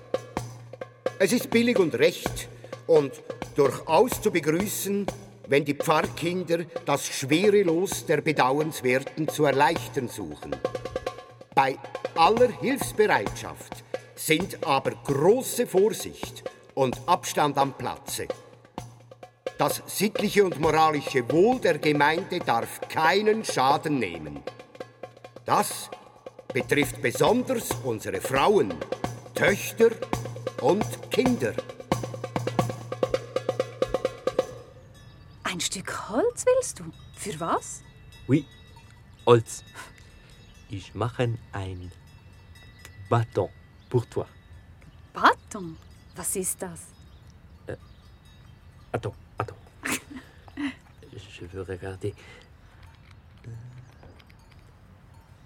Es 1.19 1.33
ist 1.33 1.51
billig 1.51 1.79
und 1.79 1.95
recht 1.95 2.49
und 2.87 3.13
durchaus 3.57 4.21
zu 4.21 4.31
begrüßen, 4.31 5.07
wenn 5.49 5.65
die 5.65 5.75
Pfarrkinder 5.75 6.65
das 6.85 7.07
schwere 7.07 7.63
Los 7.63 8.07
der 8.07 8.21
Bedauernswerten 8.21 9.29
zu 9.29 9.45
erleichtern 9.45 10.09
suchen. 10.09 10.55
Bei 11.55 11.77
aller 12.15 12.49
Hilfsbereitschaft 12.61 13.85
sind 14.15 14.65
aber 14.67 14.93
große 14.93 15.67
Vorsicht 15.67 16.45
und 16.75 16.97
Abstand 17.07 17.59
am 17.59 17.75
Platze. 17.75 18.29
Das 19.59 19.83
sittliche 19.87 20.45
und 20.45 20.59
moralische 20.61 21.31
Wohl 21.31 21.61
der 21.61 21.79
Gemeinde 21.79 22.39
darf 22.41 22.81
keinen 22.89 23.45
Schaden 23.45 23.99
nehmen. 23.99 24.43
Das 25.45 25.91
betrifft 26.53 27.01
besonders 27.03 27.69
unsere 27.85 28.21
Frauen, 28.21 28.75
Töchter 29.35 29.91
und 30.61 30.85
Kinder. 31.11 31.53
Stück 35.73 36.11
Holz 36.11 36.45
willst 36.45 36.81
du? 36.81 36.85
Für 37.15 37.41
was? 37.41 37.83
Oui, 38.29 38.45
Holz. 39.25 39.65
Ich 40.69 40.95
mache 40.95 41.31
ein 41.53 41.91
Bâton 43.09 43.49
pour 43.89 44.05
toi. 44.05 44.27
Bâton? 45.15 45.79
Was 46.15 46.37
ist 46.37 46.61
das? 46.61 46.89
Attends, 48.93 49.17
attends. 49.39 49.57
Je 51.11 51.47
veux 51.47 51.63
regarder. 51.63 52.13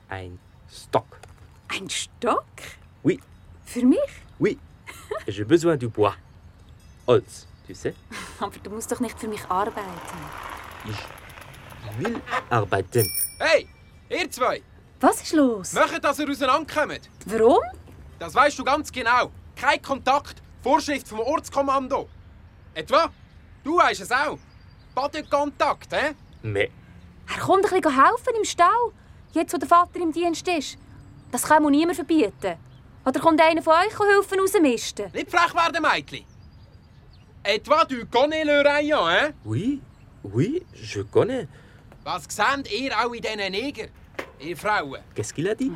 Ein 0.08 0.40
Stock. 0.68 1.20
Ein 1.68 1.88
Stock? 1.88 2.44
Oui, 3.04 3.20
Für 3.64 3.86
mich? 3.86 4.00
oui. 4.40 4.58
J'ai 5.28 5.44
besoin 5.44 5.76
du 5.76 5.88
bois. 5.88 6.16
Holz, 7.06 7.46
tu 7.66 7.74
sais. 7.74 7.94
Aber 8.40 8.58
du 8.62 8.70
musst 8.70 8.90
doch 8.90 9.00
nicht 9.00 9.18
für 9.18 9.28
mich 9.28 9.44
arbeiten. 9.48 9.80
Ich 10.84 12.04
will 12.04 12.20
arbeiten. 12.50 13.10
Hey, 13.38 13.68
ihr 14.08 14.30
zwei! 14.30 14.62
Was 15.00 15.22
ist 15.22 15.32
los? 15.34 15.72
Möchtet, 15.72 16.04
dass 16.04 16.18
ihr 16.18 16.28
auseinanderkommt? 16.30 17.10
Warum? 17.26 17.60
Das 18.18 18.34
weißt 18.34 18.58
du 18.58 18.64
ganz 18.64 18.90
genau. 18.90 19.30
Kein 19.54 19.80
Kontakt. 19.82 20.42
Vorschrift 20.62 21.06
vom 21.08 21.20
Ortskommando. 21.20 22.08
Etwa? 22.74 23.10
Du 23.62 23.76
weißt 23.76 24.00
es 24.00 24.10
auch. 24.10 24.38
Pas 24.94 25.10
de 25.10 25.22
Kontakt, 25.22 25.92
hä? 25.92 26.14
Mais 26.42 26.70
Er 27.28 27.40
kommt 27.40 27.64
ein 27.66 27.80
bisschen 27.80 28.04
helfen 28.04 28.34
im 28.38 28.44
Stall. 28.44 28.92
Jetzt, 29.32 29.52
wo 29.52 29.58
der 29.58 29.68
Vater 29.68 30.00
im 30.00 30.12
Dienst 30.12 30.46
ist. 30.48 30.78
Das 31.30 31.42
kann 31.42 31.62
man 31.62 31.72
niemand 31.72 31.96
verbieten. 31.96 32.56
Oder 33.04 33.20
kommt 33.20 33.40
einer 33.40 33.62
von 33.62 33.74
euch 33.74 33.98
helfen 33.98 34.40
rausmisten? 34.40 35.12
Nicht 35.12 35.30
frech 35.30 35.54
werden, 35.54 35.82
Mädchen. 35.82 36.24
Etwa 37.46 37.84
du 37.84 38.04
connais 38.06 38.44
le 38.44 38.60
rayon, 38.62 39.06
hä? 39.08 39.32
oui, 39.44 39.80
oui, 40.24 40.62
je 40.74 41.02
connais. 41.02 41.46
Was 42.04 42.24
seht 42.28 42.70
ihr 42.72 42.92
auch 42.92 43.14
in 43.14 43.22
diesen 43.22 43.52
Neger? 43.52 43.88
Ihr 44.40 44.56
Frauen? 44.56 45.00
Qu'est-ce 45.14 45.32
qu'il 45.32 45.48
a 45.48 45.54
dit 45.54 45.72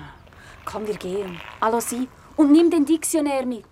Komm, 0.65 0.87
wir 0.87 0.97
gehen. 0.97 1.41
Allons-y. 1.61 2.09
Und 2.37 2.53
nimm 2.53 2.71
den 2.71 2.85
Diktionär 2.85 3.47
mit. 3.47 3.67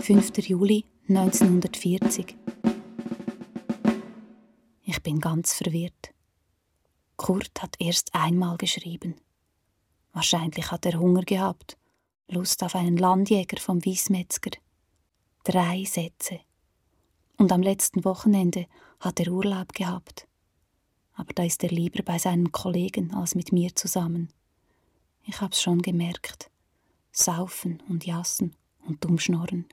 5. 0.00 0.38
Juli 0.48 0.84
1940. 1.08 2.36
Ich 4.84 5.02
bin 5.02 5.20
ganz 5.20 5.52
verwirrt. 5.54 6.14
Kurt 7.16 7.62
hat 7.62 7.76
erst 7.78 8.14
einmal 8.14 8.56
geschrieben. 8.56 9.16
Wahrscheinlich 10.18 10.72
hat 10.72 10.84
er 10.84 10.98
Hunger 10.98 11.22
gehabt, 11.22 11.78
Lust 12.26 12.64
auf 12.64 12.74
einen 12.74 12.96
Landjäger 12.96 13.60
vom 13.60 13.84
Wiesmetzger. 13.84 14.50
Drei 15.44 15.84
Sätze. 15.84 16.40
Und 17.36 17.52
am 17.52 17.62
letzten 17.62 18.04
Wochenende 18.04 18.66
hat 18.98 19.20
er 19.20 19.30
Urlaub 19.30 19.72
gehabt. 19.74 20.26
aber 21.14 21.32
da 21.34 21.44
ist 21.44 21.62
er 21.62 21.70
lieber 21.70 22.02
bei 22.02 22.18
seinen 22.18 22.50
Kollegen 22.50 23.14
als 23.14 23.36
mit 23.36 23.52
mir 23.52 23.76
zusammen. 23.76 24.32
Ich 25.22 25.40
hab's 25.40 25.62
schon 25.62 25.82
gemerkt. 25.82 26.50
Saufen 27.12 27.80
und 27.88 28.04
jassen 28.04 28.56
und 28.88 29.04
dumm 29.04 29.20
schnorren. 29.20 29.66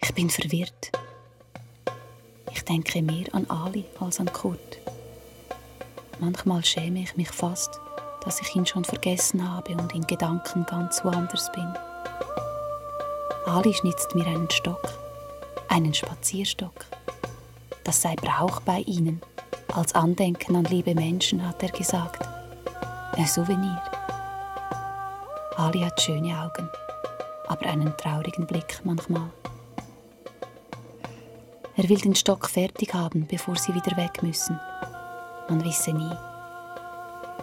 Ich 0.00 0.14
bin 0.14 0.30
verwirrt. 0.30 0.92
Ich 2.50 2.62
denke 2.62 3.02
mehr 3.02 3.34
an 3.34 3.50
Ali 3.50 3.84
als 4.00 4.18
an 4.18 4.32
Kurt. 4.32 4.78
Manchmal 6.20 6.64
schäme 6.64 7.00
ich 7.00 7.16
mich 7.16 7.30
fast, 7.30 7.80
dass 8.24 8.40
ich 8.40 8.54
ihn 8.54 8.66
schon 8.66 8.84
vergessen 8.84 9.50
habe 9.50 9.72
und 9.74 9.94
in 9.94 10.06
Gedanken 10.06 10.64
ganz 10.66 11.04
woanders 11.04 11.50
bin. 11.52 11.72
Ali 13.46 13.74
schnitzt 13.74 14.14
mir 14.14 14.26
einen 14.26 14.50
Stock, 14.50 14.88
einen 15.68 15.92
Spazierstock. 15.92 16.86
Das 17.84 18.00
sei 18.00 18.16
Brauch 18.16 18.60
bei 18.60 18.80
ihnen. 18.80 19.20
Als 19.74 19.94
Andenken 19.94 20.56
an 20.56 20.64
liebe 20.64 20.94
Menschen, 20.94 21.46
hat 21.46 21.62
er 21.62 21.70
gesagt. 21.70 22.26
Ein 23.12 23.26
Souvenir. 23.26 23.82
Ali 25.56 25.80
hat 25.80 26.00
schöne 26.00 26.40
Augen, 26.40 26.68
aber 27.48 27.66
einen 27.66 27.96
traurigen 27.96 28.46
Blick 28.46 28.80
manchmal. 28.84 29.30
Er 31.76 31.88
will 31.88 31.98
den 31.98 32.14
Stock 32.14 32.48
fertig 32.48 32.94
haben, 32.94 33.26
bevor 33.26 33.56
sie 33.56 33.74
wieder 33.74 33.96
weg 33.96 34.22
müssen. 34.22 34.58
Man 35.48 35.64
wisse 35.64 35.92
nie. 35.92 36.16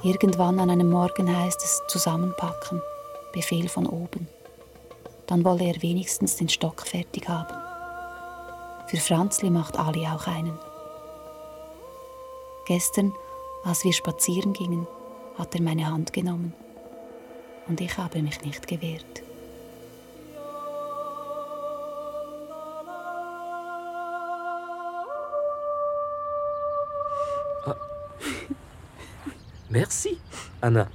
Irgendwann 0.03 0.59
an 0.59 0.71
einem 0.71 0.89
Morgen 0.89 1.35
heißt 1.35 1.63
es 1.63 1.81
zusammenpacken, 1.87 2.81
Befehl 3.33 3.69
von 3.69 3.85
oben. 3.85 4.27
Dann 5.27 5.45
wolle 5.45 5.65
er 5.65 5.81
wenigstens 5.81 6.35
den 6.35 6.49
Stock 6.49 6.81
fertig 6.87 7.29
haben. 7.29 7.55
Für 8.87 8.97
Franzli 8.97 9.49
macht 9.49 9.77
Ali 9.77 10.05
auch 10.07 10.25
einen. 10.27 10.57
Gestern, 12.65 13.13
als 13.63 13.83
wir 13.83 13.93
spazieren 13.93 14.53
gingen, 14.53 14.87
hat 15.37 15.53
er 15.55 15.61
meine 15.61 15.87
Hand 15.87 16.11
genommen. 16.11 16.53
Und 17.67 17.79
ich 17.79 17.97
habe 17.97 18.21
mich 18.21 18.41
nicht 18.41 18.67
gewehrt. 18.67 19.23
Merci, 29.71 30.19
Anna. 30.61 30.87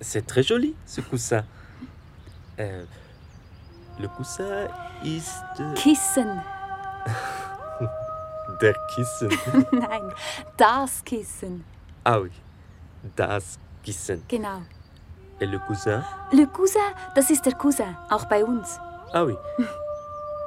C'est 0.00 0.26
très 0.26 0.42
joli, 0.42 0.74
ce 0.84 1.00
coussin. 1.00 1.42
Euh, 2.60 2.84
le 3.98 4.08
coussin 4.08 4.68
ist... 5.02 5.42
Kissen. 5.76 6.42
Der 8.60 8.74
Kissen. 8.94 9.30
Nein, 9.72 10.12
das 10.58 11.02
Kissen. 11.02 11.64
ah 12.04 12.20
oui, 12.20 12.30
das 13.16 13.58
Kissen. 13.82 14.22
Genau. 14.28 14.60
Et 15.40 15.46
le 15.46 15.58
cousin 15.58 16.04
Le 16.32 16.46
Cousin, 16.46 16.78
das 17.16 17.30
ist 17.30 17.44
der 17.46 17.54
Cousin, 17.54 17.96
auch 18.10 18.26
bei 18.26 18.44
uns. 18.44 18.78
Ah 19.12 19.24
oui. 19.24 19.36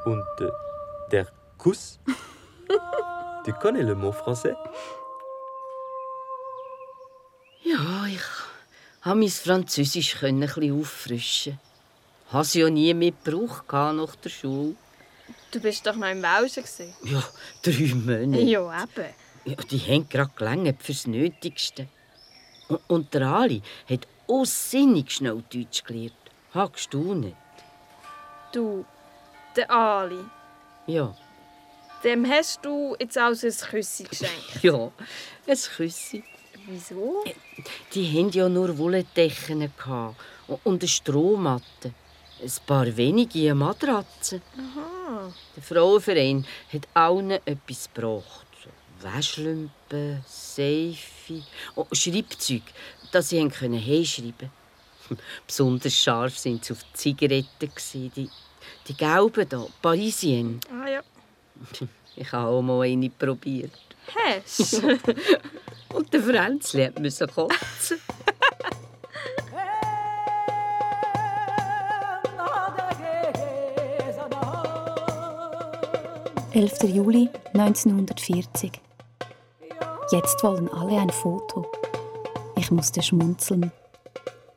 Und 0.06 0.24
äh, 0.42 0.52
der 1.12 1.28
Kuss? 1.58 2.00
Tu 3.46 3.52
connais 3.54 3.84
le 3.84 3.96
mot 3.96 4.12
français? 4.14 4.56
Ja, 7.66 8.06
ich 8.06 8.22
konnte 9.02 9.18
mein 9.18 9.30
Französisch 9.30 10.22
ein 10.24 10.40
bisschen 10.40 10.80
auffrischen. 10.80 11.60
Habe 12.30 12.44
es 12.44 12.54
ja 12.54 12.70
nie 12.70 12.94
mehr 12.94 13.12
gebraucht 13.12 13.66
nach 13.72 14.16
der 14.18 14.30
Schule. 14.30 14.76
Du 15.50 15.60
bist 15.60 15.86
doch 15.88 15.96
noch 15.96 16.08
im 16.10 16.22
Welschen. 16.22 16.64
Ja, 17.04 17.24
drei 17.64 17.96
Monate. 17.96 18.44
Ja, 18.44 18.84
eben. 18.84 19.14
Ja, 19.46 19.56
die 19.56 19.80
haben 19.80 20.08
gerade 20.08 20.32
gelangt 20.36 20.84
fürs 20.84 21.08
Nötigste. 21.08 21.88
Und, 22.68 22.82
und 22.88 23.14
der 23.16 23.24
Ali 23.24 23.64
hat 23.90 24.08
aussinnig 24.28 25.12
schnell 25.12 25.44
Deutsch 25.52 25.84
gelernt. 25.84 26.14
Hat 26.54 26.74
gestaunt. 26.74 27.36
Du, 28.54 28.86
der 29.56 29.72
Ali, 29.72 30.24
Ja, 30.86 31.16
dem 32.04 32.30
hast 32.30 32.64
du 32.64 32.96
jetzt 33.00 33.18
also 33.18 33.48
ein 33.48 33.54
Küssi 33.54 34.04
geschenkt. 34.04 34.34
ja, 34.62 34.92
ein 35.48 35.58
Küssi. 35.58 36.24
Wieso? 36.68 37.24
Die 37.94 38.12
hatten 38.12 38.32
ja 38.32 38.50
nur 38.50 38.78
Wolldecken 38.78 39.60
gehabt 39.78 40.16
und 40.64 40.82
eine 40.82 40.88
Strohmatte. 40.88 41.94
Ein 42.42 42.52
paar 42.66 42.98
wenige 42.98 43.54
Matratzen. 43.56 44.42
Aha. 44.58 45.32
Der 45.56 45.64
Frauenverein 45.64 46.46
hat 46.74 46.88
allen 46.94 47.32
etwas 47.32 47.90
gebracht. 47.94 48.46
Wäschlümpen, 49.00 50.24
Seife, 50.26 51.44
oh, 51.76 51.86
Schreibzeug, 51.92 52.64
das 53.12 53.30
sie 53.30 53.48
können 53.50 53.80
hinschreiben 53.80 54.50
Besonders 55.48 55.94
scharf 55.94 56.38
sind 56.38 56.66
sie 56.66 56.74
auf 56.74 56.84
die 56.84 56.94
Zigaretten. 56.94 57.72
Die, 58.16 58.30
die 58.88 58.94
gelben 58.94 59.48
hier, 59.50 59.68
Parisien. 59.82 60.60
Ah 60.72 60.90
ja. 60.90 61.02
Ich 62.18 62.32
habe 62.32 62.48
auch 62.48 62.62
mal 62.62 62.84
eine 62.84 63.10
probiert. 63.10 63.74
Hast 64.16 64.82
Und 65.96 66.14
der 66.14 66.22
Fränzli 66.22 66.92
musste 67.00 67.28
kotzen. 67.28 68.00
11. 76.56 76.84
Juli 76.84 77.30
1940. 77.54 78.72
Jetzt 80.12 80.42
wollen 80.42 80.70
alle 80.70 81.00
ein 81.00 81.10
Foto. 81.10 81.66
Ich 82.56 82.72
musste 82.72 83.02
schmunzeln. 83.04 83.74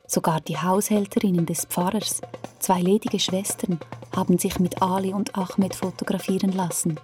Sogar 0.07 0.39
die 0.39 0.57
Haushälterinnen 0.57 1.45
des 1.45 1.65
Pfarrers, 1.65 2.21
zwei 2.59 2.81
ledige 2.81 3.19
Schwestern, 3.19 3.81
haben 4.15 4.37
sich 4.37 4.59
mit 4.59 4.81
Ali 4.81 5.13
und 5.13 5.37
Ahmed 5.37 5.75
fotografieren 5.75 6.53
lassen, 6.53 6.97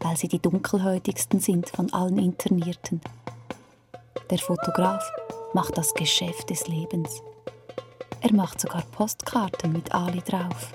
weil 0.00 0.18
sie 0.18 0.28
die 0.28 0.40
dunkelhäutigsten 0.40 1.40
sind 1.40 1.70
von 1.70 1.90
allen 1.94 2.18
Internierten. 2.18 3.00
Der 4.30 4.38
Fotograf 4.38 5.10
macht 5.52 5.76
das 5.76 5.92
Geschäft 5.92 6.48
des 6.48 6.66
Lebens. 6.66 7.22
Er 8.20 8.32
macht 8.32 8.60
sogar 8.60 8.82
Postkarten 8.92 9.72
mit 9.72 9.94
Ali 9.94 10.22
drauf. 10.22 10.72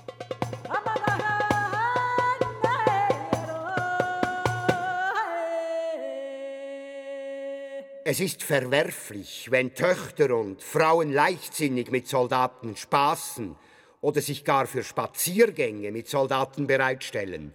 Es 8.06 8.20
ist 8.20 8.44
verwerflich, 8.44 9.50
wenn 9.52 9.74
Töchter 9.74 10.36
und 10.36 10.62
Frauen 10.62 11.12
leichtsinnig 11.12 11.92
mit 11.92 12.08
Soldaten 12.08 12.76
spaßen 12.76 13.56
oder 14.02 14.22
sich 14.22 14.44
gar 14.46 14.68
für 14.68 14.84
Spaziergänge 14.84 15.92
mit 15.92 16.08
Soldaten 16.08 16.68
bereitstellen. 16.68 17.54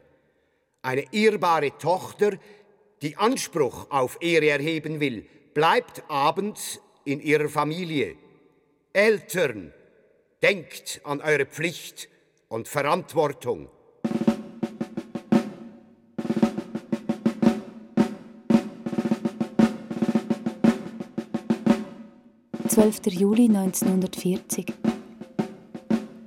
Eine 0.82 1.12
ehrbare 1.12 1.76
Tochter, 1.78 2.32
die 3.02 3.16
Anspruch 3.16 3.90
auf 3.90 4.18
Ehre 4.20 4.48
erheben 4.48 5.00
will, 5.00 5.26
bleibt 5.54 6.02
abends 6.08 6.80
in 7.04 7.20
ihrer 7.20 7.48
Familie. 7.48 8.16
Eltern, 8.92 9.72
denkt 10.42 11.00
an 11.04 11.20
eure 11.20 11.46
Pflicht 11.46 12.08
und 12.48 12.68
Verantwortung. 12.68 13.70
12. 22.74 23.06
Juli 23.06 23.44
1940. 23.44 24.74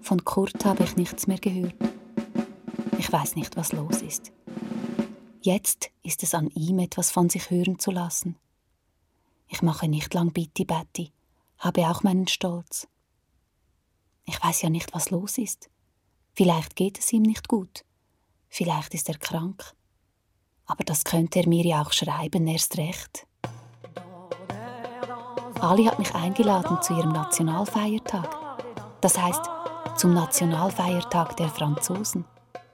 Von 0.02 0.24
Kurt 0.24 0.64
habe 0.64 0.86
ich 0.86 0.96
nichts 0.96 1.28
mehr 1.28 1.40
gehört. 1.40 1.76
Ich 2.98 3.12
weiß 3.12 3.36
nicht, 3.36 3.58
was 3.58 3.74
los 3.74 4.02
ist. 4.02 4.32
Jetzt 5.42 5.92
ist 6.04 6.24
es 6.24 6.34
an 6.34 6.50
ihm, 6.56 6.80
etwas 6.80 7.12
von 7.12 7.30
sich 7.30 7.50
hören 7.50 7.80
zu 7.80 7.92
lassen. 7.92 8.38
Ich 9.48 9.62
mache 9.62 9.88
nicht 9.88 10.14
lang 10.14 10.34
Bitti 10.34 10.66
Betty, 10.66 11.12
habe 11.60 11.90
auch 11.90 12.04
meinen 12.04 12.28
Stolz. 12.28 12.88
Ich 14.26 14.44
weiß 14.44 14.62
ja 14.62 14.70
nicht, 14.70 14.94
was 14.94 15.10
los 15.10 15.38
ist. 15.38 15.70
Vielleicht 16.34 16.76
geht 16.76 17.00
es 17.00 17.12
ihm 17.14 17.24
nicht 17.24 17.48
gut. 17.48 17.86
Vielleicht 18.50 18.94
ist 18.94 19.10
er 19.10 19.18
krank. 19.18 19.74
Aber 20.66 20.84
das 20.84 21.06
könnte 21.06 21.40
er 21.40 21.48
mir 21.48 21.66
ja 21.66 21.82
auch 21.82 21.94
schreiben, 21.94 22.46
erst 22.48 22.78
recht. 22.78 23.26
Ali 25.62 25.86
hat 25.86 25.98
mich 25.98 26.14
eingeladen 26.14 26.82
zu 26.82 26.94
ihrem 26.94 27.14
Nationalfeiertag. 27.14 28.30
Das 29.02 29.18
heißt, 29.18 29.42
zum 29.96 30.14
Nationalfeiertag 30.14 31.38
der 31.38 31.50
Franzosen. 31.50 32.26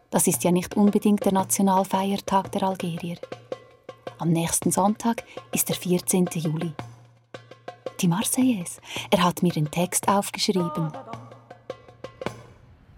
Das 0.09 0.27
ist 0.27 0.43
ja 0.43 0.51
nicht 0.51 0.75
unbedingt 0.75 1.23
der 1.23 1.33
Nationalfeiertag 1.33 2.51
der 2.51 2.63
Algerier. 2.63 3.17
Am 4.23 4.29
nächsten 4.29 4.71
Sonntag 4.71 5.25
ist 5.51 5.67
der 5.67 5.75
14. 5.75 6.29
Juli. 6.35 6.71
Die 7.99 8.07
Marseillaise. 8.07 8.79
Er 9.11 9.21
hat 9.21 9.43
mir 9.43 9.51
den 9.51 9.69
Text 9.69 10.07
aufgeschrieben. 10.07 10.93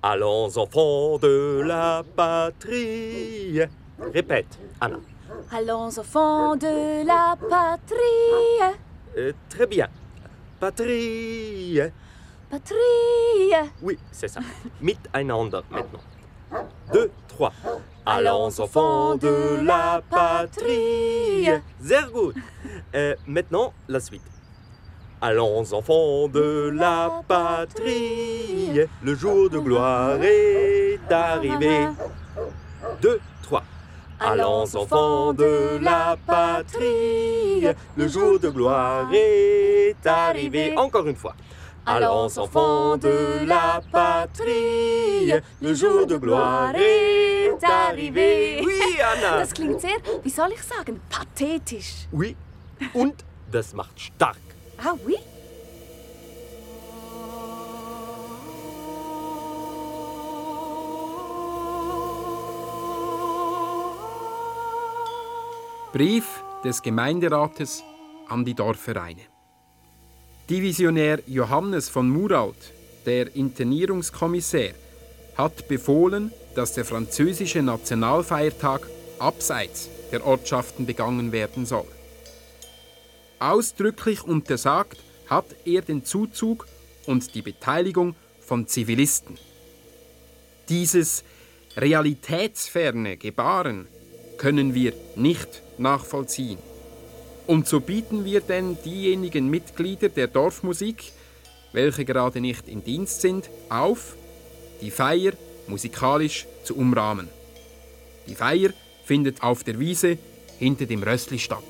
Allons 0.04 0.56
enfants 0.56 1.18
de 1.20 1.64
la 1.66 2.04
patrie. 2.16 3.60
Répète, 4.14 4.60
Anna. 4.80 5.00
Allons 5.50 5.98
enfants 5.98 6.58
de 6.58 7.04
la 7.04 7.36
patrie. 7.50 8.78
Euh, 9.18 9.34
très 9.50 9.66
bien. 9.66 9.88
Patrie. 10.60 11.82
Patrie. 12.52 13.72
Oui, 13.82 13.98
c'est 14.12 14.28
ça. 14.28 14.42
Miteinander 14.80 15.62
maintenant. 15.72 16.04
Deux, 16.94 17.10
trois. 17.28 17.52
Allons 18.08 18.60
enfants 18.60 19.16
de 19.16 19.66
la 19.66 20.00
patrie. 20.08 21.50
Sehr 21.82 22.08
gut. 22.14 22.36
Euh, 22.94 23.16
maintenant, 23.26 23.74
la 23.88 24.00
suite. 24.00 24.22
Allons 25.22 25.74
enfants 25.74 26.28
de 26.28 26.72
la 26.72 27.24
patrie. 27.28 28.80
Le 29.02 29.16
jour 29.16 29.50
de 29.50 29.58
gloire 29.58 30.22
est 30.22 31.00
arrivé. 31.10 31.88
Deux, 33.02 33.20
trois. 33.42 33.64
Allons 34.20 34.76
enfants 34.76 35.34
de 35.34 35.80
la 35.82 36.16
patrie. 36.28 37.66
Le 37.98 38.08
jour 38.08 38.40
de 38.40 38.50
gloire 38.50 39.10
est 39.14 40.06
arrivé. 40.06 40.78
Encore 40.78 41.08
une 41.08 41.16
fois. 41.16 41.36
Allons 41.86 42.36
enfants 42.40 42.98
de 42.98 43.46
la 43.46 43.80
patrie, 43.92 45.32
le 45.62 45.74
jour 45.76 46.08
de 46.08 46.18
gloire 46.18 46.74
est 46.76 47.64
arrivé. 47.64 48.62
Oui, 48.66 48.82
Anna. 49.00 49.38
Das 49.40 49.54
klingt 49.54 49.80
sehr, 49.80 49.98
wie 50.24 50.30
soll 50.32 50.52
ich 50.52 50.64
sagen, 50.64 51.00
pathetisch. 51.10 52.08
Oui, 52.12 52.36
und 52.94 53.24
das 53.52 53.74
macht 53.74 54.00
stark. 54.00 54.38
Ah 54.84 54.96
oui? 55.06 55.16
Brief 65.94 66.44
des 66.64 66.82
Gemeinderates 66.82 67.84
an 68.28 68.44
die 68.44 68.54
Dorfvereine. 68.56 69.35
Divisionär 70.50 71.24
Johannes 71.26 71.90
von 71.90 72.08
Muralt, 72.08 72.72
der 73.08 73.36
Internierungskommissär, 73.36 74.76
hat 75.36 75.68
befohlen, 75.68 76.32
dass 76.54 76.74
der 76.74 76.86
französische 76.86 77.64
Nationalfeiertag 77.64 78.88
abseits 79.18 79.90
der 80.12 80.24
Ortschaften 80.24 80.86
begangen 80.86 81.32
werden 81.32 81.66
soll. 81.66 81.88
Ausdrücklich 83.40 84.24
untersagt 84.24 85.00
hat 85.28 85.48
er 85.66 85.82
den 85.82 86.06
Zuzug 86.06 86.68
und 87.08 87.34
die 87.34 87.42
Beteiligung 87.42 88.16
von 88.40 88.68
Zivilisten. 88.68 89.40
Dieses 90.70 91.24
realitätsferne 91.76 93.18
Gebaren 93.18 93.88
können 94.38 94.76
wir 94.76 94.94
nicht 95.16 95.64
nachvollziehen. 95.80 96.60
Und 97.48 97.68
so 97.68 97.80
bieten 97.80 98.26
wir 98.26 98.42
denn 98.42 98.78
diejenigen 98.84 99.50
Mitglieder 99.50 100.10
der 100.10 100.28
Dorfmusik, 100.28 101.12
welche 101.74 102.06
gerade 102.06 102.42
nicht 102.42 102.68
im 102.68 102.84
Dienst 102.84 103.22
sind, 103.22 103.50
auf, 103.70 104.16
die 104.82 104.92
Feier 104.92 105.34
musikalisch 105.68 106.48
zu 106.64 106.76
umrahmen. 106.76 107.30
Die 108.28 108.36
Feier 108.36 108.72
findet 109.04 109.44
auf 109.44 109.64
der 109.64 109.80
Wiese 109.80 110.18
hinter 110.58 110.86
dem 110.86 111.04
Rössli 111.04 111.38
statt. 111.38 111.64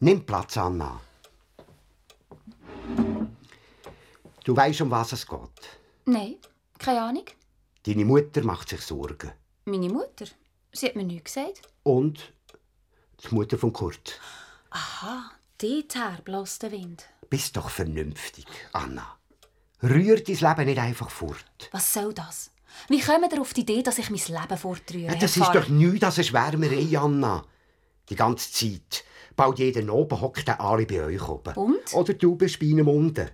Nimm 0.00 0.26
Platz, 0.26 0.58
Anna. 0.58 1.00
Du 4.44 4.54
weißt, 4.54 4.82
um 4.82 4.90
was 4.90 5.12
es 5.12 5.26
geht. 5.26 5.78
Nein, 6.04 6.36
keine 6.78 7.00
Ahnung. 7.00 7.24
Deine 7.84 8.04
Mutter 8.04 8.44
macht 8.44 8.68
sich 8.68 8.82
Sorgen. 8.82 9.32
Meine 9.64 9.88
Mutter? 9.88 10.26
Sie 10.72 10.86
hat 10.86 10.96
mir 10.96 11.04
nichts 11.04 11.34
gesagt. 11.34 11.62
Und 11.82 12.32
die 13.24 13.34
Mutter 13.34 13.56
von 13.56 13.72
Kurt. 13.72 14.20
Aha, 14.70 15.30
dorther 15.58 16.18
bloß 16.24 16.58
der 16.58 16.72
Wind. 16.72 17.06
Bist 17.30 17.56
doch 17.56 17.70
vernünftig, 17.70 18.46
Anna. 18.72 19.16
Rühr 19.82 20.22
dein 20.22 20.36
Leben 20.36 20.64
nicht 20.66 20.78
einfach 20.78 21.10
fort. 21.10 21.70
Was 21.72 21.92
soll 21.94 22.12
das? 22.12 22.50
Wie 22.88 23.00
kommen 23.00 23.30
ihr 23.32 23.40
auf 23.40 23.54
die 23.54 23.62
Idee, 23.62 23.82
dass 23.82 23.98
ich 23.98 24.10
mein 24.10 24.40
Leben 24.40 24.58
fortrühre? 24.58 25.12
Ja, 25.12 25.14
das 25.14 25.36
ist 25.38 25.54
doch 25.54 25.68
nichts, 25.68 26.00
das 26.00 26.18
ist 26.18 26.26
Schwärmerei, 26.28 26.98
Anna. 26.98 27.44
Die 28.10 28.14
ganze 28.16 28.52
Zeit. 28.52 29.04
Bald 29.36 29.58
jeden 29.58 29.90
oben 29.90 30.20
hockt 30.20 30.48
der 30.48 30.60
alle 30.60 30.86
bei 30.86 31.04
euch 31.04 31.28
oben. 31.28 31.54
Und? 31.54 31.92
Oder 31.94 32.14
du 32.14 32.34
bist 32.36 32.58
bei 32.58 32.66
einem 32.66 32.88
unten. 32.88 33.28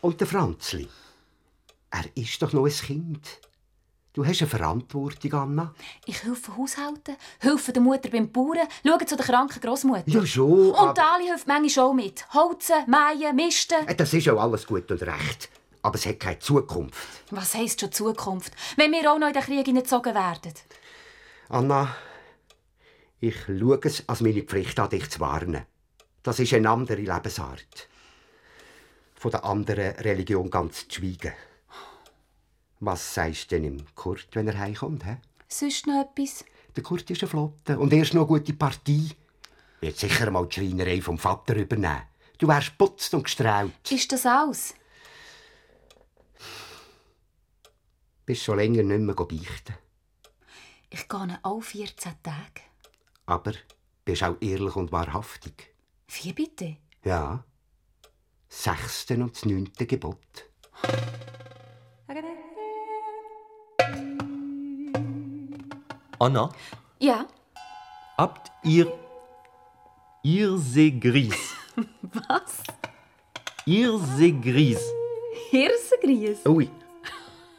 Und 0.00 0.20
der 0.20 0.26
Franzli. 0.28 0.88
Er 1.90 2.04
ist 2.14 2.40
doch 2.40 2.52
noch 2.52 2.66
ein 2.66 2.70
Kind. 2.72 3.26
Du 4.12 4.24
hast 4.26 4.40
eine 4.40 4.48
Verantwortung, 4.50 5.32
Anna. 5.34 5.74
Ich 6.06 6.22
helfe 6.24 6.56
Haushalten, 6.56 7.16
helfe 7.40 7.72
der 7.72 7.82
Mutter 7.82 8.08
beim 8.10 8.30
Bauern, 8.32 8.66
schaue 8.84 9.04
zu 9.06 9.16
der 9.16 9.26
kranken 9.26 9.60
Großmutter. 9.60 10.02
Ja, 10.06 10.26
schon. 10.26 10.70
Und 10.70 10.74
aber- 10.76 11.12
Ali 11.14 11.26
hilft 11.26 11.46
manchmal 11.46 11.86
auch 11.86 11.92
mit. 11.94 12.24
Holzen, 12.34 12.76
mähen, 12.86 13.36
misten. 13.36 13.86
Äh, 13.86 13.94
Das 13.94 14.12
ist 14.14 14.28
auch 14.28 14.40
alles 14.40 14.66
gut 14.66 14.90
und 14.90 15.02
recht. 15.02 15.48
Aber 15.82 15.94
es 15.94 16.06
hat 16.06 16.18
keine 16.20 16.38
Zukunft. 16.40 16.96
Was 17.30 17.54
heisst 17.54 17.80
schon 17.80 17.92
Zukunft, 17.92 18.52
wenn 18.76 18.90
wir 18.92 19.12
auch 19.12 19.18
noch 19.18 19.28
in 19.28 19.34
den 19.34 19.42
Krieg 19.42 19.66
hineingezogen 19.66 20.14
werden? 20.14 20.52
Anna, 21.48 21.94
ich 23.20 23.36
schaue 23.46 23.80
es 23.82 24.08
als 24.08 24.20
meine 24.20 24.42
Pflicht 24.42 24.78
an, 24.78 24.90
dich 24.90 25.10
zu 25.10 25.20
warnen. 25.20 25.66
Das 26.22 26.38
ist 26.38 26.52
eine 26.54 26.70
andere 26.70 26.96
Lebensart. 27.00 27.88
Von 29.14 29.30
der 29.30 29.44
anderen 29.44 29.96
Religion 29.96 30.50
ganz 30.50 30.86
zu 30.86 31.00
schweigen. 31.00 31.32
Was 32.80 33.14
sagst 33.14 33.50
du 33.50 33.56
denn 33.56 33.64
im 33.64 33.94
Kurt, 33.96 34.28
wenn 34.32 34.46
er 34.46 34.58
heimkommt? 34.58 35.04
He? 35.04 35.16
Sonst 35.48 35.86
noch 35.86 36.00
etwas? 36.00 36.44
Der 36.76 36.84
Kurt 36.84 37.10
ist 37.10 37.22
eine 37.22 37.28
Flotte 37.28 37.78
und 37.78 37.92
erst 37.92 38.14
noch 38.14 38.28
eine 38.28 38.38
gute 38.38 38.52
Partie. 38.52 39.10
Wird 39.80 39.98
sicher 39.98 40.30
mal 40.30 40.46
die 40.46 40.54
Schreinerei 40.54 41.00
vom 41.00 41.18
Vater 41.18 41.56
übernehmen. 41.56 42.02
Du 42.38 42.46
wärst 42.46 42.78
putzt 42.78 43.12
und 43.14 43.24
gestrahlt. 43.24 43.90
Ist 43.90 44.12
das 44.12 44.26
alles? 44.26 44.74
Bist 48.24 48.44
schon 48.44 48.58
länger 48.58 48.84
nicht 48.84 49.00
mehr 49.00 49.14
beichten. 49.14 49.74
Ich 50.90 51.08
gehe 51.08 51.38
alle 51.42 51.62
14 51.62 52.12
Tage. 52.22 52.62
Aber 53.28 53.52
bist 54.06 54.22
auch 54.24 54.36
ehrlich 54.40 54.74
und 54.74 54.90
wahrhaftig. 54.90 55.74
Wie 56.08 56.32
bitte? 56.32 56.78
Ja. 57.04 57.44
Das 58.48 58.62
sechste 58.64 59.14
und 59.16 59.36
das 59.36 59.44
neunte 59.44 59.84
Gebot. 59.86 60.48
Anna, 66.18 66.50
Ja. 66.98 67.26
habt 68.16 68.50
ihr 68.64 68.92
Irsegris? 70.22 71.54
Was? 72.02 72.62
Irsegris. 73.64 74.80
Hirsengries? 75.50 76.40
Oui, 76.44 76.70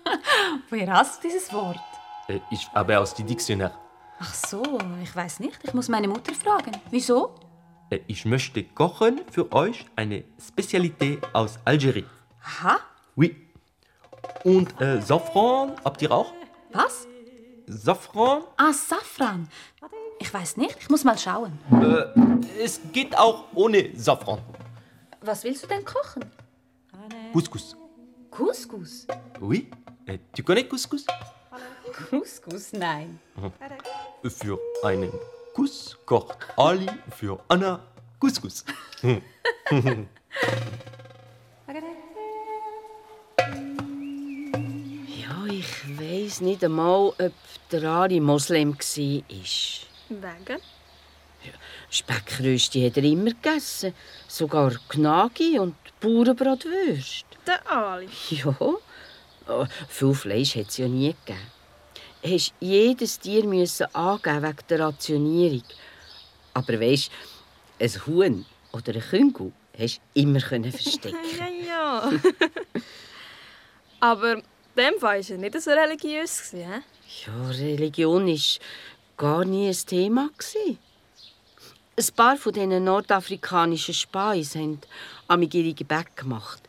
Woher 0.69 0.91
hast 0.93 1.23
du 1.23 1.27
dieses 1.27 1.51
Wort? 1.53 1.79
äh, 2.27 2.39
ich 2.51 2.67
habe 2.73 2.99
aus 2.99 3.13
dem 3.13 3.27
Diktionär. 3.27 3.71
Ach 4.19 4.33
so, 4.33 4.63
ich 5.03 5.15
weiß 5.15 5.39
nicht. 5.39 5.59
Ich 5.63 5.73
muss 5.73 5.87
meine 5.87 6.07
Mutter 6.07 6.33
fragen. 6.33 6.71
Wieso? 6.91 7.35
Äh, 7.89 7.99
Ich 8.07 8.25
möchte 8.25 8.63
kochen 8.63 9.21
für 9.31 9.51
euch 9.51 9.85
eine 9.95 10.23
Spezialität 10.45 11.19
aus 11.33 11.57
Algerien. 11.65 12.05
Aha. 12.43 12.79
Oui. 13.15 13.35
Und 14.43 14.79
äh, 14.81 15.01
Safran, 15.01 15.73
habt 15.83 16.01
ihr 16.01 16.11
auch? 16.11 16.33
Was? 16.73 17.07
Safran? 17.67 18.43
Ah, 18.57 18.73
Safran. 18.73 19.47
Ich 20.19 20.33
weiß 20.33 20.57
nicht. 20.57 20.75
Ich 20.81 20.89
muss 20.89 21.03
mal 21.03 21.17
schauen. 21.17 21.57
Äh, 21.71 22.61
es 22.63 22.79
geht 22.91 23.17
auch 23.17 23.45
ohne 23.55 23.89
Safran. 23.95 24.39
Was 25.21 25.43
willst 25.43 25.63
du 25.63 25.67
denn 25.67 25.83
kochen? 25.85 26.25
Couscous. 27.33 27.75
Couscous? 28.31 29.07
Oui. 29.39 29.69
Äh, 30.05 30.17
tu 30.35 30.43
connais 30.43 30.67
Couscous? 30.67 31.05
Couscous? 31.89 32.73
Nein. 32.73 33.19
Für 34.23 34.59
einen 34.83 35.11
Kuss 35.53 35.97
kocht 36.05 36.37
Ali 36.57 36.87
für 37.15 37.39
Anna 37.47 37.79
Couscous. 38.19 38.65
Ja, 45.21 45.45
ich 45.45 45.99
weiß 45.99 46.41
nicht 46.41 46.63
einmal, 46.63 47.09
ob 47.09 47.33
der 47.71 47.83
Ali 47.83 48.19
Moslem 48.19 48.73
war. 48.73 48.79
Wegen? 48.79 50.61
Speckrösti 51.89 52.85
hat 52.85 52.97
er 52.97 53.03
immer 53.03 53.31
gegessen. 53.31 53.93
Sogar 54.27 54.73
Gnagi 54.89 55.59
und 55.59 55.75
Bauernbratwürste. 55.99 57.25
Der 57.47 57.71
Ali. 57.71 58.09
Ja, 58.29 58.55
aber 59.45 59.67
viel 59.87 60.13
Fleisch 60.13 60.55
hat 60.55 60.69
es 60.69 60.77
ja 60.77 60.87
nie 60.87 61.15
gegeben. 61.25 61.58
Hast 62.23 62.53
jedes 62.59 63.19
Tier 63.19 63.45
müssen 63.45 63.93
angeben 63.95 64.43
wegen 64.43 64.67
der 64.69 64.79
Rationierung. 64.79 65.63
Aber 66.53 66.79
weisst, 66.79 67.11
ein 67.79 67.89
Huhn 68.05 68.45
oder 68.73 68.93
ein 68.93 69.01
Küngel 69.01 69.51
hast 69.77 70.01
du 70.13 70.21
immer 70.21 70.41
können 70.41 70.71
verstecken. 70.71 71.15
Ja, 71.37 71.47
ja. 71.67 72.11
Aber 74.01 74.33
in 74.35 74.43
dem 74.77 74.99
Fall 74.99 75.21
war 75.21 75.29
er 75.29 75.37
nicht 75.37 75.61
so 75.61 75.71
religiös. 75.71 76.51
hä? 76.53 76.81
Ja, 77.25 77.49
Religion 77.49 78.27
war 78.27 78.39
gar 79.17 79.45
nie 79.45 79.67
ein 79.67 79.77
Thema. 79.85 80.29
Ein 81.97 82.07
paar 82.15 82.37
von 82.37 82.53
diesen 82.53 82.83
nordafrikanischen 82.83 83.93
Speis 83.93 84.55
haben 84.55 84.79
amig 85.27 85.53
ihre 85.53 85.73
Gebäck 85.73 86.15
gemacht. 86.15 86.61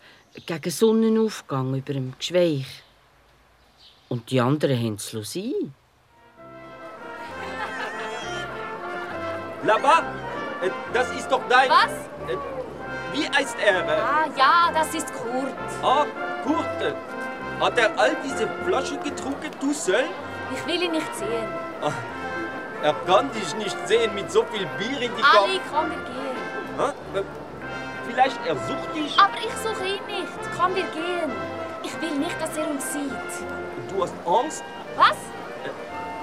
Gegen 0.47 0.71
Sonnenaufgang 0.71 1.75
über 1.77 1.93
dem 1.93 2.15
Geschweich. 2.19 2.67
Und 4.11 4.29
die 4.33 4.41
anderen 4.41 4.77
haben 4.77 4.95
es 4.97 5.11
sein. 5.33 5.73
Là-bas, 9.63 10.03
äh, 10.63 10.71
das 10.93 11.11
ist 11.13 11.29
doch 11.31 11.41
dein. 11.49 11.71
Was? 11.71 11.93
Äh, 12.29 12.37
wie 13.13 13.29
heißt 13.29 13.57
er? 13.65 13.85
Ah 13.89 14.25
ja, 14.37 14.71
das 14.75 14.93
ist 14.95 15.13
Kurt. 15.15 15.55
Ah, 15.83 16.07
Kurt. 16.45 16.83
äh, 16.83 16.93
Hat 17.63 17.79
er 17.79 17.91
all 17.99 18.17
diese 18.25 18.49
Flaschen 18.67 19.01
getrunken, 19.05 19.51
du 19.61 19.73
soll? 19.73 20.07
Ich 20.55 20.67
will 20.67 20.83
ihn 20.83 20.91
nicht 20.93 21.15
sehen. 21.15 21.49
Er 22.83 22.95
kann 23.07 23.31
dich 23.33 23.55
nicht 23.57 23.77
sehen 23.87 24.13
mit 24.17 24.33
so 24.33 24.43
viel 24.51 24.67
Bier 24.79 25.03
in 25.03 25.13
die 25.15 25.23
Ali, 25.23 25.59
Kopf. 25.59 25.71
komm, 25.73 25.91
wir 25.91 25.99
gehen. 25.99 26.37
Hä? 27.15 27.19
Äh, 27.21 27.23
Vielleicht 28.09 28.41
er 28.45 28.57
sucht 28.57 28.95
dich. 28.97 29.17
Aber 29.21 29.37
ich 29.39 29.55
suche 29.63 29.85
ihn 29.87 30.07
nicht. 30.07 30.59
Komm, 30.59 30.75
wir 30.75 30.83
gehen. 30.85 31.31
Ich 31.85 32.01
will 32.01 32.19
nicht, 32.19 32.41
dass 32.43 32.57
er 32.57 32.69
uns 32.69 32.93
sieht. 32.93 33.47
Du 33.91 34.03
hast 34.03 34.15
Angst? 34.25 34.63
Was? 34.97 35.17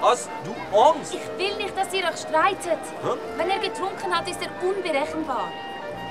Hast 0.00 0.30
du 0.44 0.78
Angst? 0.78 1.14
Ich 1.14 1.38
will 1.38 1.56
nicht, 1.56 1.76
dass 1.76 1.92
ihr 1.92 2.04
euch 2.04 2.16
streitet. 2.16 2.78
Hä? 3.02 3.10
Wenn 3.36 3.50
er 3.50 3.58
getrunken 3.58 4.16
hat, 4.16 4.28
ist 4.28 4.40
er 4.40 4.50
unberechenbar. 4.66 5.52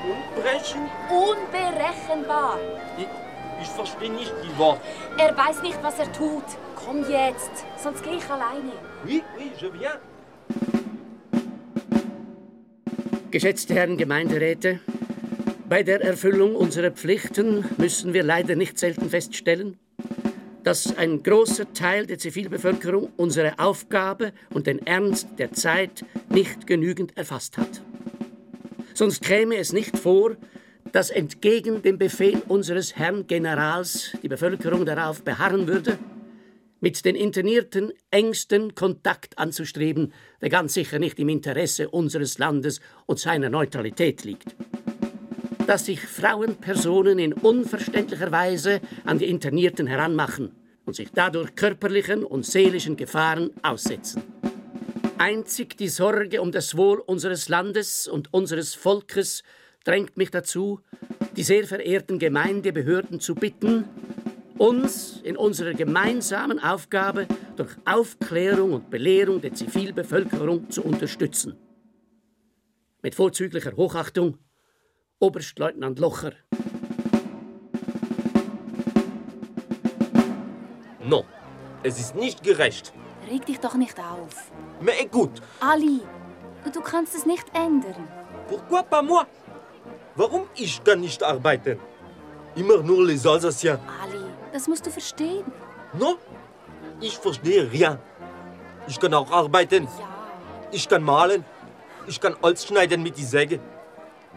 Unbrechen? 0.04 0.82
Unberechenbar. 1.10 2.60
Ich, 2.98 3.08
ich 3.62 3.70
verstehe 3.70 4.12
nicht 4.12 4.34
die 4.44 4.58
Worte. 4.58 4.82
Er 5.18 5.36
weiß 5.36 5.64
nicht, 5.64 5.82
was 5.82 5.98
er 5.98 6.12
tut. 6.12 6.44
Komm 6.76 7.10
jetzt, 7.10 7.52
sonst 7.82 8.04
gehe 8.04 8.18
ich 8.18 8.30
alleine. 8.30 8.74
Oui, 9.06 9.24
oui, 9.38 9.52
je 9.60 9.72
viens. 9.72 9.98
Geschätzte 13.32 13.74
Herren 13.74 13.98
Gemeinderäte, 13.98 14.80
bei 15.68 15.84
der 15.84 16.02
Erfüllung 16.02 16.56
unserer 16.56 16.92
Pflichten 16.92 17.66
müssen 17.78 18.14
wir 18.14 18.24
leider 18.24 18.56
nicht 18.56 18.80
selten 18.80 19.10
feststellen, 19.10 19.78
dass 20.68 20.98
ein 20.98 21.24
großer 21.24 21.72
Teil 21.72 22.08
der 22.08 22.18
Zivilbevölkerung 22.18 23.14
unsere 23.16 23.58
Aufgabe 23.58 24.34
und 24.54 24.68
den 24.68 24.86
Ernst 24.86 25.30
der 25.38 25.54
Zeit 25.54 26.04
nicht 26.28 26.68
genügend 26.68 27.16
erfasst 27.16 27.58
hat. 27.58 27.82
Sonst 28.94 29.24
käme 29.24 29.56
es 29.56 29.72
nicht 29.72 29.98
vor, 29.98 30.36
dass 30.92 31.10
entgegen 31.10 31.84
dem 31.84 31.98
Befehl 31.98 32.42
unseres 32.50 32.98
Herrn 32.98 33.28
Generals 33.28 34.12
die 34.22 34.28
Bevölkerung 34.28 34.86
darauf 34.86 35.24
beharren 35.24 35.68
würde, 35.68 35.98
mit 36.82 37.06
den 37.06 37.16
Internierten 37.16 37.94
engsten 38.12 38.76
Kontakt 38.76 39.40
anzustreben, 39.40 40.12
der 40.42 40.50
ganz 40.50 40.74
sicher 40.74 41.00
nicht 41.00 41.18
im 41.18 41.30
Interesse 41.30 41.88
unseres 41.88 42.40
Landes 42.40 42.82
und 43.06 43.20
seiner 43.20 43.50
Neutralität 43.50 44.26
liegt. 44.26 44.54
Dass 45.68 45.86
sich 45.86 46.00
Frauenpersonen 46.00 47.20
in 47.20 47.34
unverständlicher 47.34 48.32
Weise 48.32 48.80
an 49.04 49.20
die 49.20 49.26
Internierten 49.30 49.86
heranmachen 49.86 50.56
und 50.86 50.96
sich 50.96 51.10
dadurch 51.14 51.56
körperlichen 51.56 52.24
und 52.24 52.46
seelischen 52.46 52.96
Gefahren 52.96 53.52
aussetzen. 53.62 54.24
Einzig 55.18 55.78
die 55.78 55.90
Sorge 55.90 56.42
um 56.42 56.54
das 56.54 56.78
Wohl 56.78 57.00
unseres 57.00 57.50
Landes 57.50 58.08
und 58.08 58.34
unseres 58.34 58.76
Volkes 58.76 59.44
drängt 59.84 60.16
mich 60.16 60.32
dazu, 60.32 60.80
die 61.36 61.44
sehr 61.44 61.66
verehrten 61.66 62.18
Gemeindebehörden 62.18 63.20
zu 63.20 63.36
bitten, 63.36 63.84
uns 64.58 65.20
in 65.22 65.36
unserer 65.36 65.74
gemeinsamen 65.74 66.60
Aufgabe 66.60 67.28
durch 67.58 67.76
Aufklärung 67.84 68.72
und 68.72 68.90
Belehrung 68.90 69.42
der 69.42 69.54
Zivilbevölkerung 69.54 70.70
zu 70.70 70.82
unterstützen. 70.84 71.58
Mit 73.02 73.16
vorzüglicher 73.16 73.76
Hochachtung, 73.76 74.38
Oberstleutnant 75.20 75.98
Locher. 75.98 76.34
Non, 81.04 81.24
es 81.82 82.00
ist 82.00 82.16
nicht 82.16 82.44
gerecht. 82.44 82.94
Reg 83.30 83.46
dich 83.46 83.60
doch 83.60 83.74
nicht 83.74 84.00
auf. 84.00 84.52
Mais 84.80 85.02
écoute, 85.02 85.42
Ali, 85.60 86.02
du 86.72 86.82
kannst 86.82 87.16
es 87.16 87.26
nicht 87.26 87.46
ändern. 87.54 88.08
pourquoi 88.48 88.84
pas 88.84 89.02
moi? 89.02 89.24
Warum 90.16 90.44
ich 90.56 90.84
kann 90.84 91.00
nicht 91.00 91.24
arbeiten? 91.24 91.80
Immer 92.56 92.84
nur 92.84 93.04
les 93.06 93.26
Alsaciens. 93.26 93.80
Ali, 94.04 94.24
das 94.54 94.68
musst 94.68 94.86
du 94.86 94.92
verstehen. 94.92 95.46
Non, 95.94 96.18
ich 97.02 97.18
verstehe 97.18 97.72
rien. 97.72 97.98
Ich 98.88 99.00
kann 99.00 99.14
auch 99.16 99.32
arbeiten. 99.32 99.86
Ja. 99.86 100.08
Ich 100.72 100.88
kann 100.88 101.02
malen. 101.02 101.44
Ich 102.06 102.22
kann 102.22 102.36
Holz 102.42 102.66
schneiden 102.68 103.02
mit 103.02 103.18
die 103.18 103.24
Säge. 103.26 103.60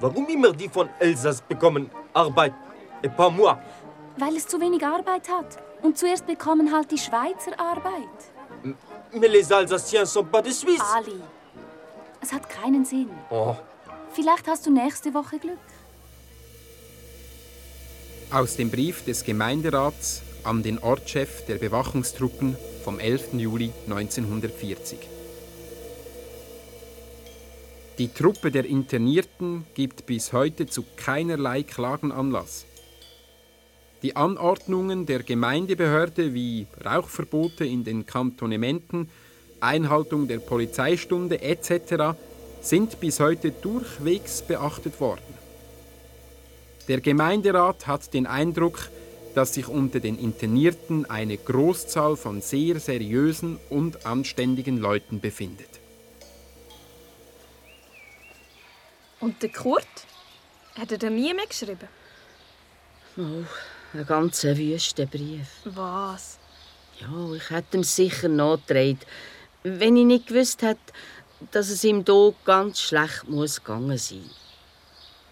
Warum 0.01 0.27
immer 0.29 0.53
die 0.53 0.69
von 0.69 0.89
Elsass 0.99 1.43
bekommen 1.43 1.91
Arbeit? 2.15 2.55
Et 3.03 3.15
pas 3.15 3.31
moi. 3.31 3.59
Weil 4.17 4.37
es 4.37 4.47
zu 4.47 4.61
wenig 4.61 4.85
Arbeit 4.85 5.29
hat. 5.29 5.59
Und 5.83 5.99
zuerst 5.99 6.27
bekommen 6.27 6.73
halt 6.73 6.91
die 6.91 6.99
Schweizer 6.99 7.59
Arbeit. 7.59 8.19
Mais 9.13 9.29
les 9.29 9.51
Alsaciens 9.53 10.07
sont 10.13 10.31
pas 10.31 10.43
de 10.43 10.53
Suisse. 10.53 10.83
Ali, 10.95 11.21
es 12.21 12.33
hat 12.33 12.49
keinen 12.49 12.85
Sinn. 12.85 13.11
Oh, 13.31 13.55
Vielleicht 14.13 14.49
hast 14.49 14.67
du 14.67 14.71
nächste 14.71 15.15
Woche 15.15 15.39
Glück. 15.39 15.59
Aus 18.31 18.57
dem 18.57 18.71
Brief 18.71 19.05
des 19.05 19.25
Gemeinderats 19.25 20.23
an 20.45 20.63
den 20.63 20.79
Ortschef 20.79 21.45
der 21.47 21.57
Bewachungstruppen 21.57 22.57
vom 22.85 22.99
11. 22.99 23.35
Juli 23.35 23.73
1940. 23.89 25.20
Die 28.01 28.09
Truppe 28.09 28.51
der 28.51 28.65
Internierten 28.65 29.67
gibt 29.75 30.07
bis 30.07 30.33
heute 30.33 30.67
zu 30.67 30.87
keinerlei 30.97 31.63
Klagen 31.63 32.13
Anlass. 32.13 32.65
Die 34.03 34.17
Anordnungen 34.17 35.05
der 35.05 35.23
Gemeindebehörde 35.23 36.33
wie 36.33 36.67
Rauchverbote 36.83 37.67
in 37.67 37.85
den 37.85 38.07
Kantonementen, 38.07 39.11
Einhaltung 39.61 40.29
der 40.29 40.39
Polizeistunde 40.39 41.43
etc. 41.43 42.17
sind 42.63 43.01
bis 43.01 43.21
heute 43.21 43.51
durchwegs 43.51 44.41
beachtet 44.41 44.99
worden. 44.99 45.35
Der 46.89 47.03
Gemeinderat 47.03 47.87
hat 47.87 48.15
den 48.15 48.27
Eindruck, 48.27 48.89
dass 49.35 49.53
sich 49.53 49.69
unter 49.69 50.01
den 50.01 50.19
Internierten 50.19 51.05
eine 51.11 51.37
Großzahl 51.37 52.17
von 52.17 52.41
sehr 52.41 52.81
seriösen 52.81 53.59
und 53.69 54.07
anständigen 54.07 54.79
Leuten 54.79 55.21
befindet. 55.21 55.80
Und 59.21 59.43
der 59.43 59.51
Kurt? 59.51 59.87
Hat 60.79 60.93
er 60.93 60.99
dir 60.99 61.11
nie 61.11 61.35
mehr 61.35 61.47
geschrieben? 61.47 61.89
Oh, 63.17 63.45
ein 63.93 64.07
ganz 64.07 64.43
wüster 64.45 65.07
Brief. 65.07 65.49
Was? 65.65 66.39
Ja, 67.01 67.33
ich 67.35 67.51
hätte 67.51 67.77
ihm 67.77 67.85
sicher 67.85 68.29
nachgetragen, 68.29 69.01
wenn 69.63 69.97
ich 69.97 70.05
nicht 70.05 70.27
gewusst 70.29 70.63
hätte, 70.63 70.81
dass 71.51 71.69
es 71.71 71.85
ihm 71.85 72.05
hier 72.05 72.35
ganz 72.45 72.81
schlecht 72.81 73.29
muss 73.29 73.63
gegangen 73.63 73.99
sein. 73.99 74.31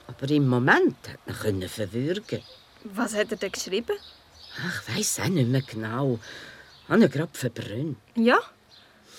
Aber 0.06 0.28
im 0.30 0.48
Moment 0.48 0.96
hat 1.08 1.20
er 1.26 1.34
können 1.34 1.68
verwürgen. 1.68 2.42
Was 2.84 3.14
hat 3.14 3.30
er 3.30 3.36
denn 3.36 3.52
geschrieben? 3.52 3.96
Ich 4.56 4.96
weiß 4.96 5.20
auch 5.20 5.28
nicht 5.28 5.48
mehr 5.48 5.62
genau. 5.62 6.18
Ich 6.84 6.88
habe 6.88 7.04
ihn 7.04 7.10
gerade 7.10 7.38
verbrannt. 7.38 7.98
Ja? 8.16 8.38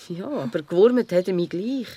Ja, 0.08 0.26
aber 0.26 0.62
gewurmt 0.62 1.12
hat 1.12 1.28
er 1.28 1.34
mich 1.34 1.50
gleich. 1.50 1.88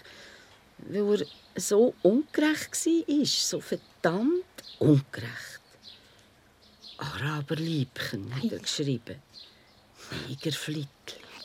Weil 0.77 1.21
er 1.21 1.27
so 1.55 1.93
ungerecht 2.01 2.85
war. 2.85 3.25
So 3.25 3.59
verdammt 3.59 4.43
ungerecht. 4.79 5.61
Araberliebchen 6.97 8.33
hat 8.35 8.51
er 8.51 8.59
geschrieben. 8.59 9.15
Negerflittli. 10.27 10.87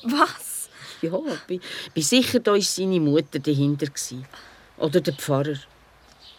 Was? 0.05 0.69
Ja, 1.03 1.19
bin, 1.47 1.61
bin 1.95 2.03
sicher, 2.03 2.41
da 2.41 2.53
war 2.53 2.61
seine 2.61 3.01
Mutter 3.01 3.39
dahinter. 3.39 3.87
gewesen. 3.87 4.27
Oder 4.77 5.01
der 5.01 5.15
Pfarrer. 5.15 5.59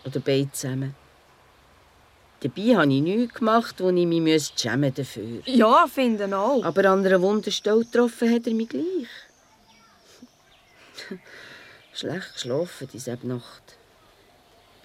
Oder 0.06 0.20
beide 0.20 0.52
zusammen. 0.52 0.96
Dabei 2.42 2.76
habe 2.78 2.94
ich 2.94 3.02
nichts 3.02 3.34
gemacht, 3.34 3.76
wo 3.80 3.90
ich 3.90 4.06
mich 4.06 4.52
schämen 4.56 4.94
dafür. 4.94 5.42
Ja, 5.46 5.88
finde 5.88 6.36
auch. 6.38 6.64
Aber 6.64 6.86
an 6.86 7.06
einer 7.06 7.22
Wunderstelle 7.22 7.80
getroffen 7.84 8.34
hat 8.34 8.48
er 8.48 8.54
mich 8.54 8.70
gleich. 8.70 9.08
Schlecht 12.00 12.34
geschlafen 12.34 12.88
diese 12.94 13.18
Nacht. 13.24 13.76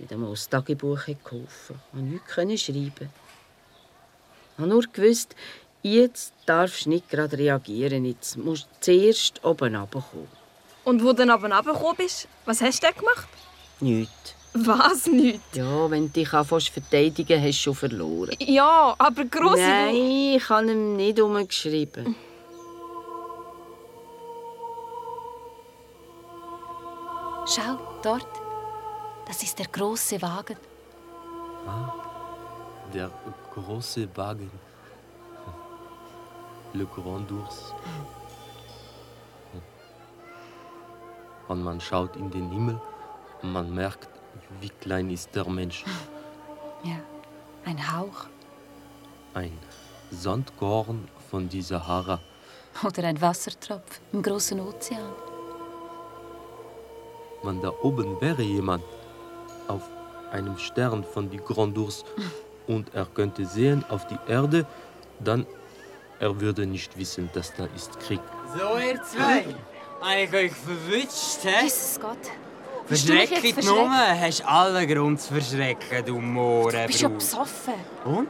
Ich 0.00 0.06
habe 0.06 0.16
mal 0.16 0.30
das 0.30 0.48
Tagebuch 0.48 1.06
geholfen. 1.06 1.80
Ich 2.12 2.34
konnte 2.34 2.46
nichts 2.46 2.66
schreiben. 2.66 3.08
Ich 4.52 4.58
habe 4.58 4.68
nur 4.68 4.82
gewusst, 4.92 5.36
jetzt 5.82 6.32
darfst 6.44 6.86
du 6.86 6.88
nicht 6.90 7.08
gerade 7.08 7.38
reagieren. 7.38 8.04
Jetzt 8.04 8.36
musst 8.36 8.64
du 8.64 8.80
zuerst 8.80 9.44
oben 9.44 9.76
runterkommen. 9.76 10.26
Und 10.82 11.04
wo 11.04 11.12
du 11.12 11.14
dann 11.14 11.30
aber 11.30 11.48
runtergekommen 11.54 11.96
bist, 11.98 12.26
was 12.46 12.60
hast 12.60 12.82
du 12.82 12.88
denn 12.88 12.96
gemacht? 12.96 13.28
Nichts. 13.78 14.34
Was 14.52 15.06
nicht? 15.06 15.40
Ja, 15.54 15.88
wenn 15.88 16.06
du 16.06 16.12
dich 16.12 16.30
zu 16.30 16.44
verteidigen, 16.72 17.40
hast 17.40 17.58
du 17.58 17.62
schon 17.62 17.74
verloren. 17.76 18.36
Ja, 18.40 18.92
aber 18.98 19.24
Grossi... 19.26 19.60
Nein, 19.60 20.34
ich 20.36 20.48
habe 20.48 20.72
ihm 20.72 20.96
nicht 20.96 21.20
umgeschrieben. 21.20 22.16
Schau, 27.46 27.78
dort. 28.02 28.26
Das 29.26 29.42
ist 29.42 29.58
der 29.58 29.66
große 29.66 30.20
Wagen. 30.22 30.56
Der 32.92 33.10
große 33.54 34.08
Wagen. 34.16 34.50
Le 36.72 36.86
Grand 36.86 37.30
Ours. 37.32 37.74
Und 41.48 41.62
man 41.62 41.80
schaut 41.80 42.16
in 42.16 42.30
den 42.30 42.50
Himmel 42.50 42.80
und 43.42 43.52
man 43.52 43.74
merkt, 43.74 44.08
wie 44.60 44.70
klein 44.70 45.10
ist 45.10 45.34
der 45.34 45.48
Mensch. 45.48 45.84
Ja, 46.82 46.96
ein 47.64 47.78
Hauch. 47.92 48.26
Ein 49.34 49.58
Sandkorn 50.10 51.08
von 51.30 51.48
die 51.48 51.62
Sahara. 51.62 52.20
Oder 52.82 53.04
ein 53.04 53.20
Wassertropf 53.20 54.00
im 54.12 54.22
großen 54.22 54.58
Ozean. 54.60 55.12
Wenn 57.44 57.60
da 57.60 57.72
oben 57.82 58.20
wäre 58.20 58.42
jemand 58.42 58.82
auf 59.68 59.82
einem 60.32 60.56
Stern 60.58 61.04
von 61.04 61.30
die 61.30 61.38
Grand 61.38 61.76
Ours 61.78 62.04
und 62.66 62.94
er 62.94 63.06
könnte 63.06 63.44
sehen 63.44 63.84
auf 63.88 64.06
die 64.06 64.18
Erde, 64.26 64.66
dann 65.20 65.46
er 66.20 66.40
würde 66.40 66.66
nicht 66.66 66.96
wissen, 66.96 67.28
dass 67.34 67.52
da 67.54 67.66
ist 67.76 67.98
Krieg. 68.00 68.20
So, 68.56 68.78
ihr 68.78 69.02
zwei. 69.02 69.44
Habe 70.00 70.20
ich 70.22 70.34
euch 70.34 70.52
verwünscht, 70.52 71.42
hä? 71.42 71.64
Jesus 71.64 71.98
Gott. 72.00 72.18
Verschreckt 72.86 73.28
verschreckt? 73.28 73.64
nur, 73.64 73.90
hast 73.90 74.44
alle 74.46 74.86
Grund 74.86 75.20
zu 75.20 75.34
verschrecken, 75.34 76.04
du 76.04 76.20
Mohrenbrut. 76.20 76.82
Du 76.82 76.86
bist 76.86 77.00
ja 77.00 77.08
besoffen. 77.08 77.74
Und? 78.04 78.28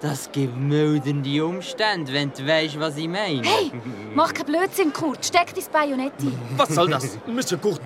Das 0.00 0.30
gibt 0.32 0.56
mildernde 0.56 1.44
Umstände, 1.44 2.12
wenn 2.12 2.32
du 2.32 2.44
weißt, 2.44 2.78
was 2.80 2.96
ich 2.96 3.06
meine. 3.06 3.42
Hey, 3.42 3.70
mach 4.14 4.34
keinen 4.34 4.46
Blödsinn, 4.46 4.92
Kurt. 4.92 5.24
Steck 5.24 5.54
dein 5.54 5.64
Bajonett 5.72 6.12
ein. 6.18 6.36
Was 6.56 6.70
soll 6.70 6.90
das, 6.90 7.16
Monsieur 7.24 7.60
Kurt? 7.60 7.80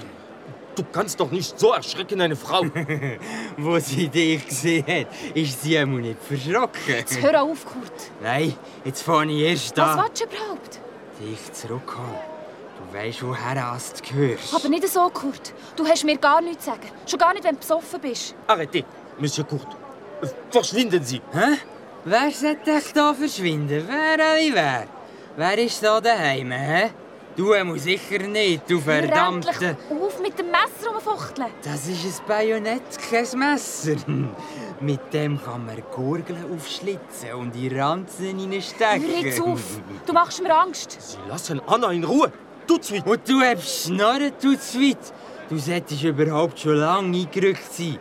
Du 0.76 0.84
kannst 0.92 1.18
doch 1.18 1.30
nicht 1.30 1.58
so 1.58 1.72
erschrecken, 1.72 2.20
eine 2.20 2.36
Frau. 2.36 2.62
Wo 3.56 3.78
sie 3.78 4.08
dich 4.08 4.46
gesehen 4.46 4.84
hat, 4.86 5.06
ist 5.34 5.62
sie 5.62 5.78
einmal 5.78 6.02
nicht 6.02 6.22
verschrocken. 6.22 6.80
Jetzt 6.86 7.20
hör 7.22 7.42
auf, 7.42 7.64
Kurt. 7.64 8.10
Nein, 8.22 8.54
jetzt 8.84 9.02
fange 9.02 9.32
ich 9.32 9.40
erst 9.40 9.76
Was 9.78 9.88
an. 9.98 10.04
willst 10.04 10.20
du 10.22 10.24
überhaupt? 10.26 10.80
Dich 11.18 11.52
zurückholen. 11.52 12.20
Du 12.78 12.98
weißt, 12.98 13.22
woher 13.22 13.54
du 13.54 14.14
gehörst. 14.14 14.54
Aber 14.54 14.68
nicht 14.68 14.86
so, 14.86 15.08
Kurt. 15.08 15.54
Du 15.76 15.86
hast 15.86 16.04
mir 16.04 16.18
gar 16.18 16.42
nichts 16.42 16.64
zu 16.66 16.70
sagen. 16.72 16.90
Schon 17.06 17.18
gar 17.18 17.32
nicht, 17.32 17.44
wenn 17.44 17.54
du 17.54 17.60
besoffen 17.60 18.00
bist. 18.00 18.34
Arrêtez, 18.46 18.84
Monsieur 19.18 19.46
Kurt. 19.46 19.66
Verschwinden 20.50 21.02
Sie. 21.02 21.22
Hä? 21.32 21.56
Wer 22.04 22.30
sollte 22.30 22.70
dich 22.74 22.92
da 22.92 23.14
verschwinden? 23.14 23.82
Wer 23.88 24.26
alle 24.26 24.54
wer? 24.54 24.86
Wer 25.36 25.58
ist 25.58 25.82
da 25.82 26.00
daheim, 26.00 26.52
hä? 26.52 26.90
Du 27.36 27.52
muss 27.64 27.82
sicher 27.82 28.18
nicht, 28.26 28.62
du 28.68 28.80
verdammte... 28.80 29.48
endlich 29.50 29.76
auf 29.90 30.20
mit 30.22 30.38
dem 30.38 30.46
Messer 30.46 30.90
rumfuchteln. 30.90 31.50
Das 31.62 31.86
ist 31.86 32.22
ein 32.22 32.26
Bajonett, 32.26 32.82
kein 33.10 33.38
Messer. 33.38 33.96
Mit 34.80 35.12
dem 35.12 35.42
kann 35.42 35.66
man 35.66 35.82
Gurgeln 35.94 36.44
aufschlitzen 36.54 37.32
und 37.34 37.54
in 37.56 37.78
Ranzen 37.78 38.38
reinstecken. 38.38 39.02
Hör 39.02 39.22
jetzt 39.22 39.40
auf. 39.40 39.80
Du 40.06 40.12
machst 40.12 40.42
mir 40.42 40.54
Angst. 40.54 40.96
Sie 40.98 41.18
lassen 41.28 41.60
Anna 41.66 41.92
in 41.92 42.04
Ruhe. 42.04 42.32
Tut's 42.66 42.90
weit. 42.92 43.06
Und 43.06 43.28
du 43.28 43.40
hast 43.40 43.86
Schnorren, 43.86 44.32
tut's 44.40 44.74
weit. 44.74 45.12
Du 45.48 45.58
solltest 45.58 46.02
überhaupt 46.04 46.58
schon 46.58 46.76
lange 46.76 47.18
eingerückt 47.18 47.72
sein. 47.72 47.98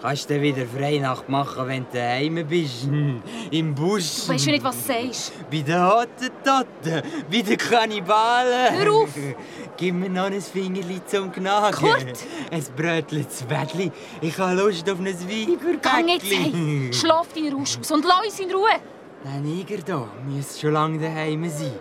Kannst 0.00 0.30
du 0.30 0.40
wieder 0.40 0.64
Freinacht 0.64 1.28
machen, 1.28 1.66
wenn 1.66 1.84
du 1.90 1.98
daheim 1.98 2.46
bist. 2.48 2.88
Im 3.50 3.74
Busch. 3.74 4.26
Du 4.26 4.32
weißt 4.32 4.46
ja 4.46 4.52
nicht, 4.52 4.64
was 4.64 4.86
du 4.86 4.92
sagst. 4.92 5.32
Bei 5.50 5.60
den 5.60 5.84
Hottentotten, 5.84 7.02
bei 7.28 7.42
den 7.42 7.56
Kannibalen. 7.58 8.78
Hör 8.78 8.92
auf! 8.92 9.08
Gib 9.76 9.94
mir 9.94 10.08
noch 10.08 10.26
ein 10.26 10.40
Fingerli 10.40 11.00
zum 11.04 11.32
Knagen. 11.32 11.76
Kurt! 11.76 12.24
Ein 12.50 12.64
Brötchen 12.76 13.28
zu 13.28 13.44
Bettli. 13.44 13.92
Ich 14.20 14.36
habe 14.38 14.54
Lust 14.54 14.88
auf 14.90 14.98
ein 14.98 15.06
Weiberbäckli. 15.06 15.78
Gang 15.80 16.08
jetzt 16.08 16.32
heim. 16.32 16.90
Schlaf 16.92 17.32
deinen 17.32 17.54
Rausch 17.54 17.78
aus 17.78 17.90
und 17.92 18.04
lass 18.04 18.24
uns 18.24 18.40
in 18.40 18.50
Ruhe. 18.50 18.80
Der 19.24 19.40
Niger 19.40 19.76
hier 19.84 20.08
müsste 20.28 20.60
schon 20.60 20.72
lange 20.72 20.98
daheim 20.98 21.48
sein. 21.48 21.72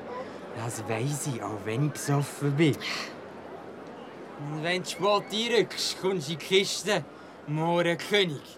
Das 0.63 0.83
weiss 0.87 1.27
ich, 1.33 1.41
auch 1.41 1.59
wenn 1.65 1.87
ich 1.87 1.93
besoffen 1.93 2.51
bin. 2.53 2.75
Und 2.75 4.63
wenn 4.63 4.83
du 4.83 4.89
spät 4.89 5.23
einrückst, 5.31 6.01
kommst 6.01 6.27
du 6.27 6.33
in 6.33 6.37
die 6.39 6.45
Kiste. 6.45 7.03
Mohrenkönig. 7.47 8.57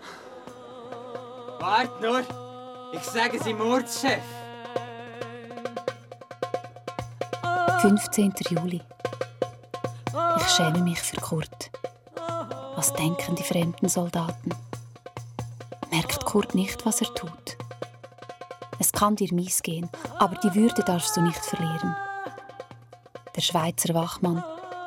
Wart 1.59 2.01
nur, 2.01 2.21
ich 2.91 3.03
sage 3.03 3.37
es 3.37 3.45
im 3.45 3.61
Ortschef. 3.61 4.23
15. 7.81 8.33
Juli. 8.49 8.81
Ich 10.37 10.47
schäme 10.49 10.79
mich 10.79 10.99
für 10.99 11.21
Kurt. 11.21 11.69
Was 12.75 12.91
denken 12.93 13.35
die 13.35 13.43
fremden 13.43 13.89
Soldaten? 13.89 14.55
Merkt 15.91 16.25
Kurt 16.25 16.55
nicht, 16.55 16.83
was 16.85 17.01
er 17.01 17.13
tut? 17.13 17.57
Es 18.79 18.91
kann 18.91 19.15
dir 19.15 19.31
mies 19.33 19.61
gehen, 19.61 19.87
aber 20.17 20.35
die 20.35 20.55
Würde 20.55 20.83
darfst 20.83 21.15
du 21.15 21.21
nicht 21.21 21.45
verlieren. 21.45 21.95
Der 23.35 23.41
Schweizer 23.41 23.93
Wachmann 23.93 24.43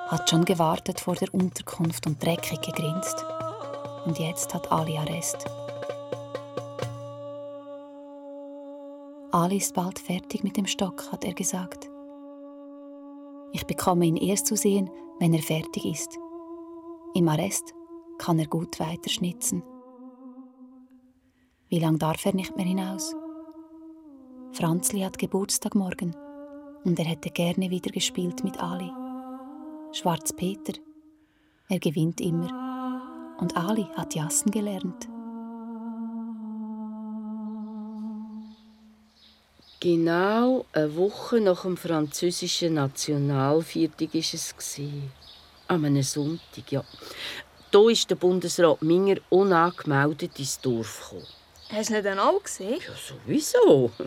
hat 0.09 0.29
schon 0.29 0.45
gewartet 0.45 1.01
vor 1.01 1.15
der 1.15 1.33
Unterkunft 1.33 2.07
und 2.07 2.23
dreckig 2.23 2.61
gegrinst. 2.62 3.25
Und 4.05 4.19
jetzt 4.19 4.53
hat 4.53 4.71
Ali 4.73 4.97
Arrest. 4.97 5.45
Ali 9.31 9.57
ist 9.57 9.75
bald 9.75 9.99
fertig 9.99 10.45
mit 10.45 10.57
dem 10.57 10.67
Stock, 10.67 11.11
hat 11.11 11.25
er 11.25 11.35
gesagt. 11.35 11.88
Ich 13.53 13.67
bekomme 13.67 14.07
ihn 14.07 14.17
erst 14.17 14.47
zu 14.47 14.57
sehen, 14.57 14.91
wenn 15.19 15.33
er 15.33 15.43
fertig 15.43 15.85
ist. 15.85 16.19
Im 17.15 17.29
Arrest 17.29 17.75
kann 18.19 18.38
er 18.38 18.47
gut 18.47 18.81
weiterschnitzen. 18.81 19.62
Wie 21.69 21.79
lange 21.79 21.99
darf 21.99 22.27
er 22.27 22.35
nicht 22.35 22.57
mehr 22.57 22.67
hinaus? 22.67 23.15
Franzli 24.53 25.01
hat 25.01 25.19
Geburtstag 25.19 25.75
morgen 25.75 26.15
und 26.85 26.99
er 26.99 27.07
hätte 27.07 27.31
gerne 27.31 27.71
wieder 27.71 27.91
gespielt 27.91 28.45
mit 28.45 28.62
Ali. 28.62 28.93
Schwarz 29.93 30.33
Peter. 30.33 30.75
Er 31.69 31.79
gewinnt 31.79 32.21
immer. 32.21 32.62
Und 33.38 33.57
Ali 33.57 33.87
hat 33.97 34.14
Jassen 34.14 34.51
gelernt. 34.51 35.09
Genau 39.81 40.64
eine 40.73 40.95
Woche 40.95 41.40
nach 41.40 41.62
dem 41.62 41.77
französischen 41.77 42.75
Nationalviertag 42.75 44.14
war 44.14 44.21
es. 44.21 44.55
gewesen. 44.57 45.11
An 45.66 45.85
einem 45.85 46.03
Sonntag, 46.03 46.71
ja. 46.71 46.85
Da 47.73 47.88
ist 47.88 48.09
der 48.09 48.14
Bundesrat 48.14 48.81
Minger 48.83 49.16
unangemeldet 49.31 50.38
ins 50.38 50.61
Dorf 50.61 51.01
gekommen. 51.11 51.27
Hast 51.71 51.90
du 51.90 51.97
ihn 51.99 52.05
dann 52.05 52.18
auch 52.21 52.42
gesehen? 52.42 52.79
Ja, 52.87 52.95
sowieso. 52.95 53.90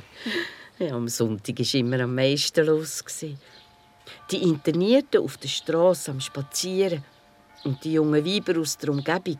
Ja, 0.77 0.93
am 0.93 1.07
Sonntag 1.07 1.57
war 1.57 1.75
immer 1.75 2.01
am 2.01 2.15
meisten 2.15 2.65
los. 2.65 3.03
gewesen. 3.03 3.39
Die 4.29 4.43
Internierten 4.43 5.21
auf 5.23 5.38
der 5.38 5.47
Straße 5.47 6.11
am 6.11 6.19
Spazieren 6.19 7.01
und 7.65 7.84
die 7.84 7.93
jungen 7.93 8.25
Weiber 8.25 8.60
aus 8.60 8.78
der 8.78 8.89
Umgebung. 8.89 9.39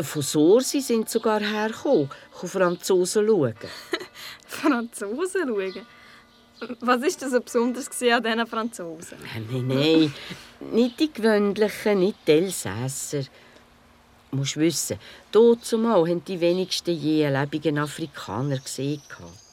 Von 0.00 0.22
Sorsi 0.22 0.80
sind 0.80 1.08
sogar 1.08 1.40
hergekommen, 1.40 2.10
um 2.42 2.48
Franzosen 2.48 3.26
schauen. 3.26 3.54
Franzosen 4.46 5.48
schauen. 5.48 5.86
Was 6.80 7.00
war 7.00 7.08
denn 7.08 7.30
so 7.30 7.40
besonders 7.40 7.88
an 8.02 8.22
diesen 8.22 8.46
Franzosen? 8.46 9.18
Nein, 9.22 9.66
nein, 9.66 10.14
nicht 10.72 11.00
die 11.00 11.12
gewöhnlichen, 11.12 11.98
nicht 11.98 12.18
die 12.26 12.32
Elsässer. 12.32 13.22
Du 14.30 14.38
musst 14.38 14.56
wissen, 14.56 14.98
dort 15.30 15.64
zumal 15.64 16.08
haben 16.08 16.24
die 16.24 16.40
wenigsten 16.40 16.96
je 16.96 17.26
einen 17.26 17.40
lebenden 17.40 17.78
Afrikaner 17.78 18.58
gesehen. 18.58 19.02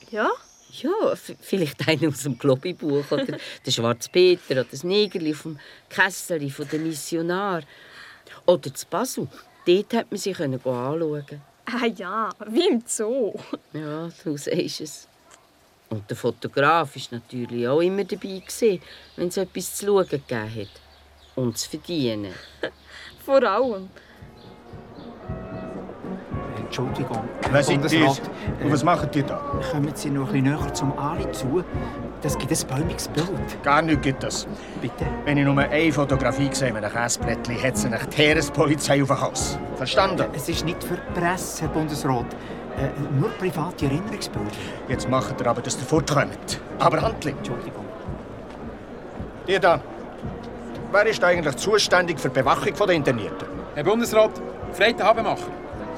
Ja? 0.09 0.29
Ja, 0.73 1.15
vielleicht 1.41 1.85
einer 1.87 2.07
aus 2.07 2.23
dem 2.23 2.37
Globibuch 2.37 3.11
oder 3.11 3.37
der 3.65 3.71
Schwarze 3.71 4.09
Peter 4.09 4.53
oder 4.53 4.63
das 4.63 4.83
Negerli 4.83 5.33
dem 5.33 5.59
Kessel 5.89 6.49
von 6.49 6.67
den 6.67 6.87
Missionar. 6.87 7.63
Oder 8.45 8.69
das 8.69 8.85
Basel. 8.85 9.27
Dort 9.65 9.93
hat 9.93 10.11
man 10.11 10.17
sich 10.17 10.39
anschauen. 10.39 11.41
Ah 11.65 11.85
ja, 11.95 12.29
wie 12.47 12.67
im 12.67 12.83
Zoo. 12.85 13.33
Ja, 13.73 14.09
du 14.23 14.37
sagst 14.37 14.81
es. 14.81 15.07
Und 15.89 16.09
der 16.09 16.17
Fotograf 16.17 16.95
war 16.95 17.19
natürlich 17.19 17.67
auch 17.67 17.81
immer 17.81 18.03
dabei, 18.03 18.41
wenn 19.17 19.27
es 19.27 19.37
etwas 19.37 19.75
zu 19.75 19.85
schauen 19.85 20.07
gegeben 20.07 20.55
hat. 20.55 20.81
Und 21.35 21.57
zu 21.57 21.69
verdienen. 21.69 22.33
Vor 23.25 23.43
allem. 23.43 23.89
Entschuldigung. 26.57 27.27
Wer 27.51 27.63
sind 27.63 27.83
das? 27.83 27.93
Und 27.93 28.71
was 28.71 28.83
machen 28.83 29.09
die 29.13 29.23
da? 29.23 29.35
Kommen 29.71 29.93
Sie 29.93 30.09
noch 30.09 30.33
ein 30.33 30.43
bisschen 30.43 30.61
näher 30.61 30.73
zum 30.73 30.97
Ali 30.97 31.29
zu? 31.31 31.63
Das 32.21 32.37
gibt 32.37 32.51
ein 32.51 32.67
bäumiges 32.67 33.07
Bild. 33.07 33.63
Gar 33.63 33.81
nichts 33.81 34.01
gibt 34.01 34.23
es. 34.23 34.47
Bitte? 34.81 35.05
Wenn 35.25 35.37
ich 35.37 35.45
nur 35.45 35.57
eine 35.57 35.91
Fotografie 35.91 36.49
sehe 36.51 36.71
mit 36.71 36.83
einem 36.83 36.93
Käseblättchen, 36.93 37.61
hat 37.63 37.77
sie 37.77 37.89
nach 37.89 38.05
die 38.05 38.17
Heerespolizei 38.17 39.01
auf 39.01 39.09
den 39.09 39.21
Haus. 39.21 39.57
Verstanden? 39.75 40.25
Es 40.33 40.47
ist 40.47 40.63
nicht 40.63 40.83
für 40.83 40.95
die 40.95 41.19
Presse, 41.19 41.63
Herr 41.63 41.69
Bundesrat. 41.69 42.25
Äh, 42.77 43.19
nur 43.19 43.29
private 43.31 43.85
Erinnerungsbilder. 43.85 44.51
Jetzt 44.87 45.09
macht 45.09 45.41
ihr 45.41 45.47
aber, 45.47 45.61
dass 45.61 45.77
ihr 45.77 45.83
fortkommt. 45.83 46.61
Aber 46.79 47.01
handlich. 47.01 47.35
Entschuldigung. 47.35 47.85
Ihr 49.47 49.59
da. 49.59 49.81
Wer 50.91 51.05
ist 51.07 51.23
eigentlich 51.23 51.55
zuständig 51.55 52.19
für 52.19 52.29
die 52.29 52.39
Bewachung 52.39 52.73
der 52.75 52.95
Internierten? 52.95 53.47
Herr 53.75 53.83
Bundesrat, 53.83 54.31
Freitag 54.73 55.07
Habemacher. 55.07 55.47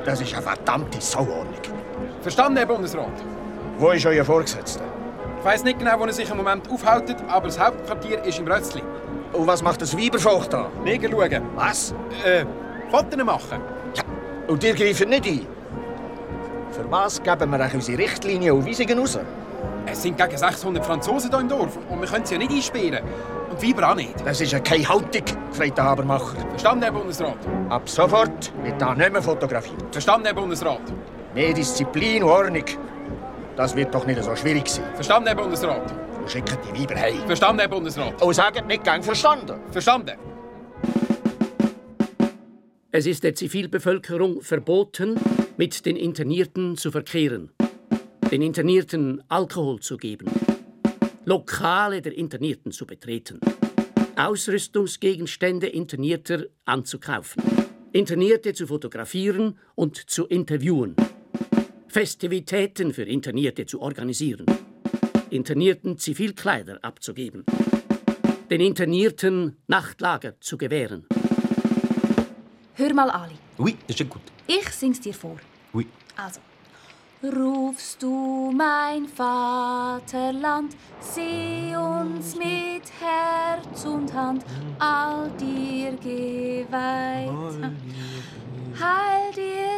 Das 0.06 0.22
ist 0.22 0.34
eine 0.34 0.42
verdammte 0.42 1.02
Sauordnung. 1.02 1.62
Verstanden, 2.22 2.58
Herr 2.58 2.66
Bundesrat? 2.66 3.12
Wo 3.78 3.92
ist 3.92 4.06
euer 4.06 4.24
Vorgesetzter? 4.24 4.93
Ich 5.44 5.50
weiss 5.50 5.62
nicht 5.66 5.78
genau, 5.78 6.00
wo 6.00 6.06
er 6.06 6.14
sich 6.14 6.30
im 6.30 6.38
Moment 6.38 6.70
aufhält, 6.72 7.18
aber 7.28 7.48
das 7.48 7.60
Hauptquartier 7.60 8.24
ist 8.24 8.39
im 8.39 8.48
Rötzli. 8.48 8.82
Und 9.34 9.46
was 9.46 9.62
macht 9.62 9.82
das 9.82 9.94
Weibervolk 9.94 10.50
da? 10.50 10.70
Neger 10.86 11.10
schauen. 11.12 11.41
Was? 11.56 11.94
Äh, 12.24 12.46
Fotos 12.89 13.26
machen. 13.26 13.60
Ja, 13.94 14.04
und 14.48 14.64
ihr 14.64 14.74
greift 14.74 15.06
nicht 15.06 15.26
ein? 15.26 15.46
Für 16.72 16.89
was 16.89 17.22
geben 17.22 17.52
wir 17.52 17.60
euch 17.60 17.74
unsere 17.74 17.98
Richtlinien 17.98 18.54
und 18.54 18.66
Weisungen 18.66 18.98
raus? 18.98 19.20
Es 19.86 20.02
sind 20.02 20.18
gegen 20.18 20.38
600 20.38 20.86
Franzosen 20.86 21.30
hier 21.30 21.41
im 21.41 21.50
Dorf 21.50 21.78
und 21.89 22.00
wir 22.00 22.08
können 22.08 22.26
sie 22.26 22.36
ja 22.36 22.39
nicht 22.39 22.52
einsperren. 22.52 23.04
Und 23.52 23.62
Weiber 23.62 23.91
auch 23.91 23.96
nicht. 23.96 24.26
Das 24.26 24.39
ist 24.39 24.54
ja 24.54 24.62
keine 24.62 24.88
Haltung, 24.88 25.24
Freitag 25.52 25.84
Habermacher. 25.84 26.38
Verstanden, 26.52 26.84
Herr 26.84 26.94
Bundesrat? 26.94 27.36
Ab 27.68 27.89
sofort 27.89 28.54
wird 28.64 28.82
da 28.82 28.96
nicht 28.96 29.12
mehr 29.12 29.22
fotografiert. 29.22 29.84
Verstanden, 29.91 30.26
Herr 30.26 30.36
Bundesrat? 30.36 30.80
Mehr 31.36 31.54
Disziplin 31.54 32.24
und 32.24 32.30
Ordnung. 32.30 32.64
Das 33.56 33.76
wird 33.76 33.93
doch 33.93 34.06
nicht 34.08 34.24
so 34.24 34.36
schwierig 34.36 34.68
sein. 34.68 34.86
Verstanden, 34.95 35.28
Herr 35.28 35.36
Bundesrat? 35.36 35.93
Und 36.20 36.30
schickt 36.30 36.58
die 36.66 36.82
Weiber 36.82 36.99
heim. 36.99 37.26
Verstanden, 37.28 37.60
Herr 37.60 37.70
Bundesrat? 37.70 38.22
Und 38.22 38.34
sagt 38.34 38.68
nicht 38.68 38.84
gern 38.84 39.04
verstanden. 39.04 39.60
Verstanden. 39.72 40.18
Es 42.91 43.06
ist 43.06 43.24
der 43.24 43.36
Zivilbevölkerung 43.36 44.41
verboten, 44.41 45.20
mit 45.58 45.86
den 45.86 45.95
Internierten 45.95 46.78
zu 46.78 46.91
verkehren, 46.91 47.51
den 48.32 48.41
Internierten 48.41 49.24
Alkohol 49.30 49.80
zu 49.80 49.97
geben, 49.97 50.28
Lokale 51.26 52.01
der 52.01 52.16
Internierten 52.16 52.72
zu 52.72 52.86
betreten, 52.86 53.39
Ausrüstungsgegenstände 54.16 55.68
Internierter 55.68 56.45
anzukaufen, 56.66 57.41
Internierte 57.91 58.54
zu 58.54 58.68
fotografieren 58.68 59.58
und 59.76 59.97
zu 60.10 60.26
interviewen, 60.28 60.95
Festivitäten 61.94 62.91
für 62.91 63.04
Internierte 63.04 63.68
zu 63.68 63.80
organisieren, 63.80 64.48
Internierten 65.30 66.00
Zivilkleider 66.00 66.80
abzugeben, 66.82 67.46
den 68.50 68.62
Internierten 68.62 69.58
Nachtlager 69.68 70.34
zu 70.41 70.58
gewähren. 70.58 71.06
Hör 72.74 72.94
mal, 72.96 73.12
Ali. 73.12 73.36
Oui, 73.60 73.76
j'écoute. 73.88 74.32
Ich 74.48 74.70
sing's 74.70 75.02
dir 75.02 75.14
vor. 75.14 75.38
Oui. 75.72 75.86
Also. 76.16 76.39
Rufst 77.22 78.02
du 78.02 78.52
mein 78.52 79.08
Vaterland, 79.08 80.76
sieh 81.00 81.76
uns 81.76 82.36
mit 82.36 82.86
Herz 83.00 83.86
und 83.86 84.12
Hand 84.12 84.44
all 84.80 85.30
dir 85.38 85.91
geweiht. 86.02 87.30
Heil 88.80 89.32
dir, 89.36 89.74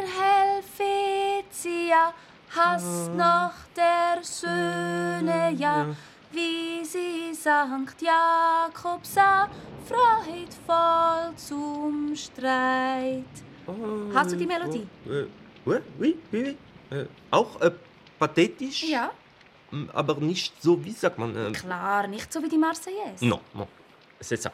Helvetia, 1.50 2.12
hast 2.54 3.12
noch 3.14 3.52
der 3.76 4.22
Söhne, 4.22 5.52
ja, 5.56 5.86
wie 6.32 6.84
sie 6.84 7.34
Sankt 7.34 8.02
Jakob 8.02 9.04
sah, 9.06 9.48
freudvoll 9.86 11.36
zum 11.36 12.14
Streit. 12.16 13.24
Hast 14.14 14.32
du 14.32 14.36
die 14.36 14.46
Melodie? 14.46 14.86
Äh, 15.06 15.26
oui, 15.64 15.76
oui, 15.98 16.16
oui. 16.32 16.56
Äh, 16.90 17.06
auch 17.30 17.60
äh, 17.60 17.70
pathetisch, 18.18 18.84
Ja. 18.84 19.10
aber 19.92 20.14
nicht 20.16 20.60
so, 20.62 20.82
wie 20.84 20.92
sagt 20.92 21.18
man? 21.18 21.34
Äh, 21.36 21.52
Klar, 21.52 22.06
nicht 22.06 22.32
so 22.32 22.42
wie 22.42 22.48
die 22.48 22.58
Marseillaise. 22.58 23.24
non, 23.24 23.40
non. 23.54 23.66
C'est 24.20 24.36
ça. 24.40 24.50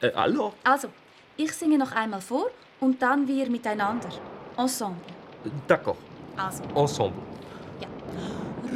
Äh, 0.00 0.12
alors, 0.12 0.52
Also, 0.64 0.88
ich 1.36 1.52
singe 1.52 1.78
noch 1.78 1.92
einmal 1.92 2.20
vor 2.20 2.50
und 2.80 3.00
dann 3.02 3.26
wir 3.26 3.48
miteinander. 3.50 4.08
Ensemble. 4.56 5.17
D'accord. 5.66 5.96
Also. 6.36 6.62
Ensemble. 6.74 7.22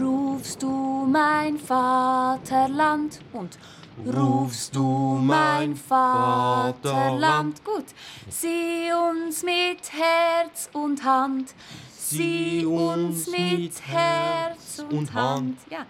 Rufst 0.00 0.62
du 0.62 1.06
mein 1.08 1.58
Vaterland 1.58 3.20
und 3.32 3.58
rufst 4.06 4.74
du 4.74 5.18
mein 5.20 5.76
Vaterland. 5.76 7.62
Gut. 7.64 7.84
Sieh 8.28 8.90
uns 8.92 9.42
mit 9.42 9.92
Herz 9.92 10.70
und 10.72 11.04
Hand. 11.04 11.54
Sieh 11.94 12.64
uns 12.64 13.28
mit 13.28 13.80
Herz 13.86 14.84
und 14.90 15.12
Hand. 15.12 15.58
Ja. 15.70 15.86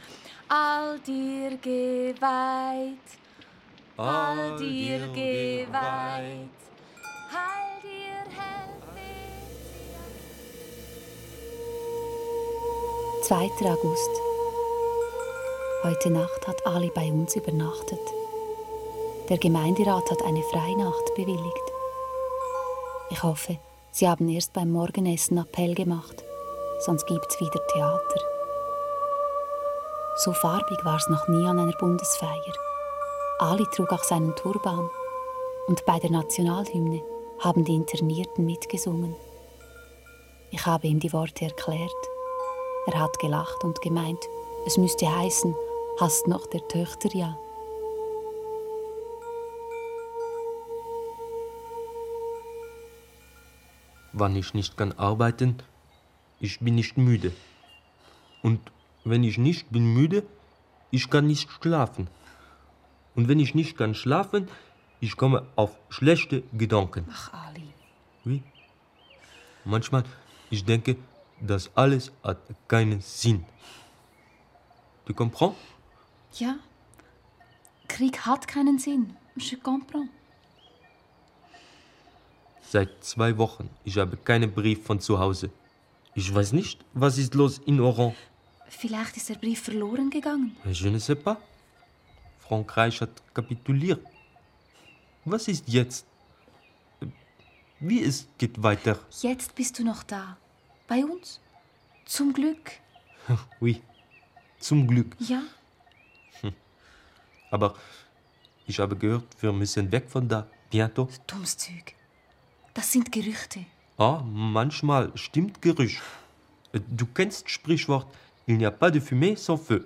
All 0.48 0.98
dir 0.98 1.56
geweiht. 1.56 2.98
All 3.96 4.56
dir 4.58 4.98
geweiht. 5.08 6.50
Heil 7.32 7.71
2. 13.22 13.36
August. 13.60 14.10
Heute 15.84 16.10
Nacht 16.10 16.48
hat 16.48 16.66
Ali 16.66 16.90
bei 16.92 17.08
uns 17.12 17.36
übernachtet. 17.36 18.00
Der 19.28 19.38
Gemeinderat 19.38 20.10
hat 20.10 20.24
eine 20.24 20.42
Freinacht 20.42 21.14
bewilligt. 21.14 21.72
Ich 23.10 23.22
hoffe, 23.22 23.58
Sie 23.92 24.08
haben 24.08 24.28
erst 24.28 24.52
beim 24.52 24.72
Morgenessen 24.72 25.38
Appell 25.38 25.76
gemacht, 25.76 26.24
sonst 26.80 27.06
gibt's 27.06 27.38
wieder 27.38 27.64
Theater. 27.68 28.20
So 30.16 30.32
farbig 30.32 30.84
war 30.84 30.96
es 30.96 31.08
noch 31.08 31.28
nie 31.28 31.46
an 31.46 31.60
einer 31.60 31.76
Bundesfeier. 31.78 32.54
Ali 33.38 33.64
trug 33.76 33.92
auch 33.92 34.02
seinen 34.02 34.34
Turban 34.34 34.90
und 35.68 35.86
bei 35.86 36.00
der 36.00 36.10
Nationalhymne 36.10 37.00
haben 37.38 37.64
die 37.64 37.76
Internierten 37.76 38.44
mitgesungen. 38.44 39.14
Ich 40.50 40.66
habe 40.66 40.88
ihm 40.88 40.98
die 40.98 41.12
Worte 41.12 41.44
erklärt. 41.44 42.11
Er 42.84 42.98
hat 42.98 43.18
gelacht 43.20 43.62
und 43.62 43.80
gemeint, 43.80 44.18
es 44.66 44.76
müsste 44.76 45.06
heißen, 45.06 45.54
hast 46.00 46.26
noch 46.26 46.46
der 46.46 46.66
Töchter 46.66 47.10
ja. 47.14 47.38
Wann 54.12 54.34
ich 54.34 54.52
nicht 54.52 54.76
kann 54.76 54.92
arbeiten, 54.92 55.58
ich 56.40 56.58
bin 56.58 56.74
nicht 56.74 56.98
müde. 56.98 57.32
Und 58.42 58.60
wenn 59.04 59.22
ich 59.22 59.38
nicht 59.38 59.70
bin 59.70 59.94
müde, 59.94 60.24
ich 60.90 61.08
kann 61.08 61.28
nicht 61.28 61.48
schlafen. 61.62 62.08
Und 63.14 63.28
wenn 63.28 63.38
ich 63.38 63.54
nicht 63.54 63.78
kann 63.78 63.94
schlafen, 63.94 64.48
ich 65.00 65.16
komme 65.16 65.46
auf 65.54 65.78
schlechte 65.88 66.42
Gedanken. 66.52 67.06
Ach, 67.12 67.32
Ali. 67.32 67.68
Wie? 68.24 68.42
Manchmal, 69.64 70.02
ich 70.50 70.64
denke, 70.64 70.96
das 71.42 71.70
alles 71.76 72.12
hat 72.22 72.38
keinen 72.68 73.00
Sinn. 73.00 73.44
Du 75.04 75.12
comprends? 75.12 75.56
Ja. 76.34 76.56
Krieg 77.88 78.20
hat 78.20 78.46
keinen 78.46 78.78
Sinn. 78.78 79.16
Je 79.36 79.56
comprends. 79.56 80.08
Seit 82.62 83.04
zwei 83.04 83.36
Wochen, 83.36 83.68
ich 83.84 83.98
habe 83.98 84.16
keinen 84.16 84.52
Brief 84.52 84.84
von 84.84 84.98
zu 85.00 85.18
Hause. 85.18 85.50
Ich 86.14 86.32
weiß 86.34 86.52
nicht, 86.52 86.84
was 86.94 87.18
ist 87.18 87.34
los 87.34 87.58
in 87.58 87.80
Oran. 87.80 88.14
Vielleicht 88.68 89.16
ist 89.16 89.28
der 89.28 89.34
Brief 89.34 89.62
verloren 89.62 90.08
gegangen. 90.08 90.56
Je 90.64 90.90
ne 90.90 90.98
sais 90.98 91.18
pas. 91.18 91.36
Frankreich 92.38 93.00
hat 93.00 93.10
kapituliert. 93.34 94.00
Was 95.24 95.48
ist 95.48 95.68
jetzt? 95.68 96.06
Wie 97.80 98.02
es 98.02 98.28
geht 98.38 98.62
weiter? 98.62 98.98
Jetzt 99.20 99.54
bist 99.54 99.78
du 99.78 99.84
noch 99.84 100.02
da. 100.02 100.36
Bei 100.92 101.06
uns. 101.06 101.40
Zum 102.04 102.34
Glück. 102.34 102.72
Oui, 103.60 103.80
zum 104.58 104.86
Glück. 104.86 105.16
Ja. 105.20 105.42
Aber 107.50 107.74
ich 108.66 108.78
habe 108.78 108.94
gehört, 108.96 109.24
wir 109.40 109.52
müssen 109.52 109.90
weg 109.90 110.10
von 110.10 110.28
da. 110.28 110.46
Bientôt. 110.70 111.08
Dummes 111.26 111.56
Zeug. 111.56 111.94
Das 112.74 112.92
sind 112.92 113.10
Gerüchte. 113.10 113.60
Ah, 113.96 114.22
manchmal 114.22 115.10
stimmt 115.14 115.62
Gerücht. 115.62 116.02
Du 116.98 117.06
kennst 117.06 117.48
Sprichwort, 117.48 118.08
il 118.46 118.58
n'y 118.58 118.66
a 118.66 118.70
pas 118.70 118.90
de 118.90 119.00
fumée 119.00 119.34
sans 119.34 119.56
feu. 119.56 119.80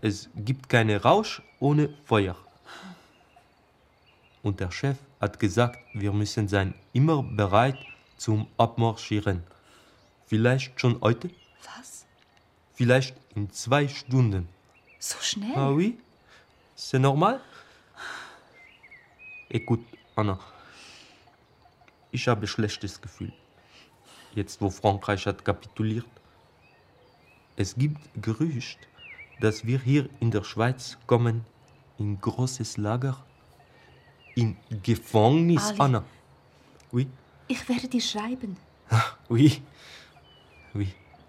Es 0.00 0.30
gibt 0.34 0.70
keine 0.70 1.02
Rausch 1.02 1.42
ohne 1.60 1.90
Feuer. 2.06 2.36
Und 4.42 4.58
der 4.60 4.70
Chef 4.70 4.96
hat 5.20 5.38
gesagt, 5.38 5.78
wir 5.92 6.14
müssen 6.14 6.48
sein 6.48 6.72
immer 6.94 7.22
bereit 7.22 7.76
zum 8.16 8.46
Abmarschieren. 8.56 9.51
Vielleicht 10.32 10.80
schon 10.80 10.98
heute, 11.02 11.28
Was? 11.76 12.06
vielleicht 12.72 13.14
in 13.34 13.50
zwei 13.50 13.86
Stunden. 13.86 14.48
So 14.98 15.18
schnell? 15.20 15.54
Ah 15.54 15.70
oui 15.72 15.98
C'est 16.74 16.98
normal 16.98 17.38
Écoute, 19.50 19.84
Anna. 20.16 20.38
Ich 22.12 22.26
habe 22.28 22.46
ein 22.46 22.46
schlechtes 22.46 22.98
Gefühl. 22.98 23.30
Jetzt, 24.34 24.58
wo 24.62 24.70
Frankreich 24.70 25.26
hat 25.26 25.44
kapituliert. 25.44 26.06
Es 27.56 27.74
gibt 27.74 28.00
Gerücht, 28.22 28.78
dass 29.40 29.66
wir 29.66 29.80
hier 29.80 30.08
in 30.20 30.30
der 30.30 30.44
Schweiz 30.44 30.96
kommen 31.06 31.44
in 31.98 32.18
großes 32.18 32.78
Lager. 32.78 33.22
In 34.34 34.56
Gefängnis, 34.82 35.66
Ali. 35.72 35.80
Anna. 35.80 36.04
Oui, 36.90 37.06
Ich 37.48 37.68
werde 37.68 37.86
dir 37.86 38.00
schreiben. 38.00 38.56
oui. 39.28 39.60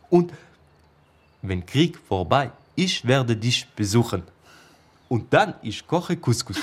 Und 0.10 0.32
wenn 1.42 1.66
Krieg 1.66 1.98
vorbei, 1.98 2.52
ich 2.76 3.06
werde 3.06 3.36
dich 3.36 3.68
besuchen. 3.76 4.24
Und 5.10 5.34
dann 5.34 5.56
ich 5.62 5.86
koche 5.86 6.18
Couscous. 6.18 6.58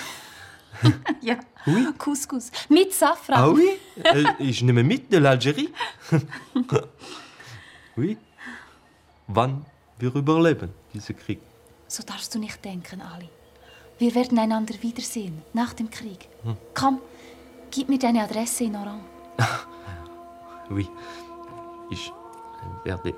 Ja. 1.21 1.37
Couscous. 1.99 2.51
Mit 2.71 2.95
Safran. 2.95 3.39
Ah 3.39 3.49
oui, 3.49 3.69
äh, 4.03 4.25
ich 4.39 4.63
nehme 4.63 4.83
mit 4.83 5.13
de 5.13 5.21
l'Algérie. 5.21 5.69
oui. 7.97 8.17
Wann 9.27 9.67
wir 9.99 10.15
überleben 10.15 10.71
diesen 10.95 11.17
Krieg. 11.17 11.41
So 11.87 12.03
darfst 12.03 12.35
du 12.35 12.39
nicht 12.39 12.65
denken, 12.65 13.03
Ali. 13.03 13.29
Wir 13.99 14.15
werden 14.15 14.39
einander 14.39 14.75
wiedersehen, 14.81 15.43
nach 15.53 15.75
dem 15.75 15.91
Krieg. 15.91 16.29
Hm. 16.45 16.57
Komm, 16.73 17.01
gib 17.71 17.91
mir 17.91 17.99
deine 17.99 18.23
Adresse 18.23 18.65
in 18.65 18.77
Oran. 18.77 19.01
Oui. 20.71 20.89
Ich 21.91 22.13
werde 22.85 23.15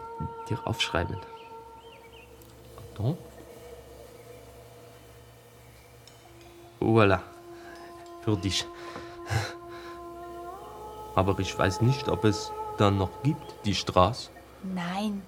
dir 0.48 0.58
aufschreiben. 0.64 1.16
Attends. 2.76 3.18
Voilà. 6.80 7.20
Für 8.22 8.36
dich. 8.36 8.66
Aber 11.14 11.38
ich 11.38 11.56
weiß 11.56 11.80
nicht, 11.82 12.08
ob 12.08 12.24
es 12.24 12.50
dann 12.78 12.98
noch 12.98 13.22
gibt, 13.22 13.54
die 13.64 13.74
Straße. 13.74 14.30
Nein, 14.62 15.22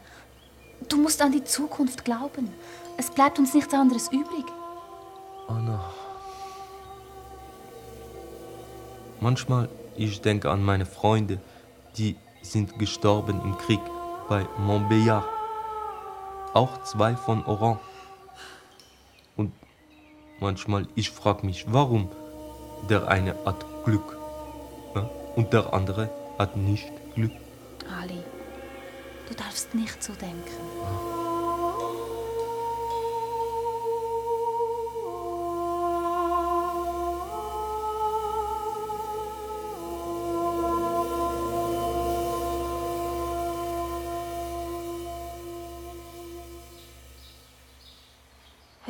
du 0.89 0.97
musst 0.97 1.21
an 1.21 1.33
die 1.33 1.45
Zukunft 1.45 2.05
glauben. 2.05 2.49
Es 2.97 3.11
bleibt 3.11 3.39
uns 3.39 3.55
nichts 3.55 3.75
anderes 3.75 4.09
übrig. 4.09 4.45
Anna. 5.49 5.93
Manchmal 9.21 9.69
ich 9.97 10.21
denke 10.21 10.51
an 10.51 10.65
meine 10.65 10.87
Freunde, 10.87 11.39
die 11.97 12.17
sind 12.43 12.79
gestorben 12.79 13.41
im 13.43 13.57
Krieg 13.59 13.81
bei 14.29 14.47
Montbéliard. 14.59 15.25
Auch 16.53 16.83
zwei 16.85 17.17
von 17.17 17.45
Oran. 17.47 17.79
Und 19.37 19.53
manchmal 20.41 20.87
ich 20.95 21.11
frage 21.11 21.45
mich, 21.47 21.73
warum 21.73 22.11
der 22.89 23.09
eine 23.09 23.35
hat 23.45 23.65
Glück 23.85 24.17
ja, 24.95 25.09
und 25.37 25.53
der 25.53 25.73
andere 25.73 26.11
hat 26.39 26.57
nicht 26.57 26.93
Glück. 27.15 27.33
Ali, 28.01 28.23
du 29.29 29.35
darfst 29.35 29.75
nicht 29.75 30.03
so 30.03 30.13
denken. 30.15 31.14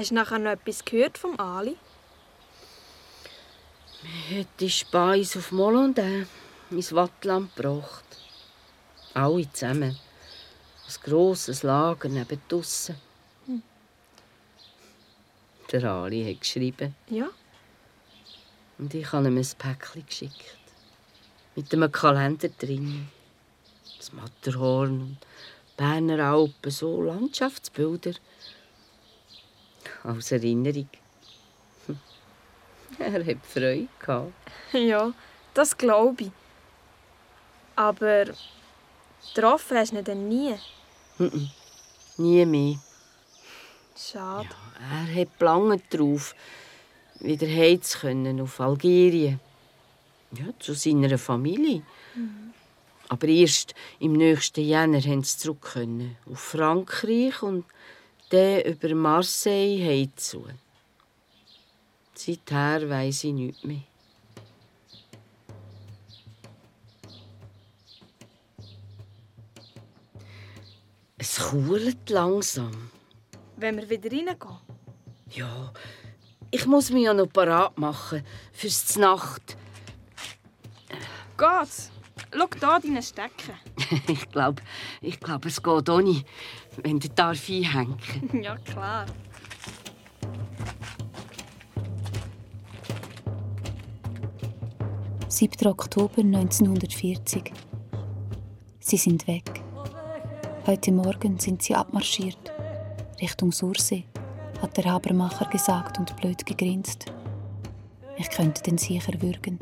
Hast 0.04 0.10
du 0.10 0.16
nachher 0.16 0.38
noch 0.38 0.50
etwas 0.50 0.84
gehört 0.84 1.16
vom 1.16 1.40
Ali? 1.40 1.78
Haben 4.28 4.46
die 4.60 4.68
Speise 4.68 5.38
auf 5.38 5.50
Molondin 5.50 6.26
ins 6.70 6.94
Wattland 6.94 7.56
gebracht. 7.56 8.04
Alle 9.14 9.50
zusammen. 9.50 9.96
Ein 10.86 11.10
grosses 11.10 11.62
Lager 11.62 12.10
neben 12.10 12.38
draussen. 12.48 12.96
Hm. 13.46 13.62
Der 15.72 15.90
Ali 15.90 16.34
hat 16.34 16.40
geschrieben. 16.42 16.94
Ja. 17.08 17.30
Und 18.76 18.92
ich 18.92 19.10
habe 19.10 19.28
ihm 19.28 19.38
ein 19.38 19.48
Päckchen 19.56 20.04
geschickt. 20.04 20.58
Mit 21.56 21.72
einem 21.72 21.90
Kalender 21.90 22.50
drin. 22.50 23.08
Das 23.96 24.12
Matterhorn 24.12 25.00
und 25.00 25.18
Berner 25.78 26.26
Alpen, 26.26 26.70
so 26.70 27.00
Landschaftsbilder. 27.00 28.12
Als 30.04 30.30
Erinnerung. 30.32 30.88
Er 32.98 33.24
hat 33.26 33.44
Freude 33.44 33.88
gehabt. 33.98 34.32
Ja, 34.72 35.12
das 35.52 35.76
glaube 35.76 36.24
ich. 36.24 36.30
Aber 37.74 38.26
getroffen 39.34 39.76
hast 39.76 39.92
du 39.92 39.98
ihn 39.98 40.04
dann 40.04 40.28
nie. 40.28 40.54
Mhm. 41.18 41.50
Nie 42.18 42.46
mehr. 42.46 42.78
Schade. 43.96 44.48
Er 44.80 45.20
hat 45.22 45.40
lange 45.40 45.80
darauf, 45.90 46.34
wieder 47.20 47.46
heim 47.46 47.82
zu 47.82 47.98
können 47.98 48.40
auf 48.40 48.60
Algerien. 48.60 49.40
Ja, 50.32 50.46
zu 50.58 50.74
seiner 50.74 51.18
Familie. 51.18 51.82
Mhm. 52.14 52.52
Aber 53.08 53.26
erst 53.28 53.74
im 53.98 54.12
nächsten 54.12 54.62
Jänner 54.62 55.00
konnten 55.00 55.24
sie 55.24 55.38
zurück 55.38 55.62
können, 55.62 56.16
auf 56.30 56.40
Frankreich 56.40 57.42
und 57.42 57.64
dann 58.34 58.60
über 58.62 58.94
Marseille 58.94 59.84
heimzu. 59.84 60.46
Seither 62.14 62.88
weiss 62.88 63.24
ich 63.24 63.32
nichts 63.32 63.64
mehr. 63.64 63.82
Es 71.16 71.38
kuhlt 71.38 72.10
langsam. 72.10 72.90
Wenn 73.56 73.76
wir 73.76 73.88
wieder 73.88 74.10
reingehen. 74.10 74.58
Ja, 75.30 75.72
ich 76.50 76.66
muss 76.66 76.90
mich 76.90 77.04
ja 77.04 77.14
noch 77.14 77.32
parat 77.32 77.78
machen 77.78 78.24
fürs 78.52 78.86
Znacht. 78.86 79.56
Geht's? 81.36 81.90
Schau 82.32 82.46
da 82.60 82.78
deinen 82.78 83.02
Stecken. 83.02 83.54
ich 84.08 84.28
glaube, 84.30 84.62
ich 85.00 85.20
glaub, 85.20 85.44
es 85.46 85.62
geht 85.62 85.90
auch 85.90 86.00
nicht, 86.00 86.26
wenn 86.82 86.98
der 86.98 87.10
darf 87.10 87.48
einhängen. 87.48 87.96
ja, 88.42 88.56
klar.– 88.56 89.06
7. 95.34 95.66
Oktober 95.66 96.20
1940. 96.22 97.52
Sie 98.78 98.96
sind 98.96 99.26
weg. 99.26 99.62
Heute 100.64 100.92
Morgen 100.92 101.40
sind 101.40 101.60
sie 101.60 101.74
abmarschiert. 101.74 102.52
Richtung 103.20 103.50
Sursee, 103.50 104.04
hat 104.62 104.76
der 104.76 104.84
Habermacher 104.84 105.46
gesagt 105.46 105.98
und 105.98 106.16
blöd 106.18 106.46
gegrinst. 106.46 107.06
Ich 108.16 108.30
könnte 108.30 108.62
den 108.62 108.78
sicher 108.78 109.20
würgen. 109.20 109.58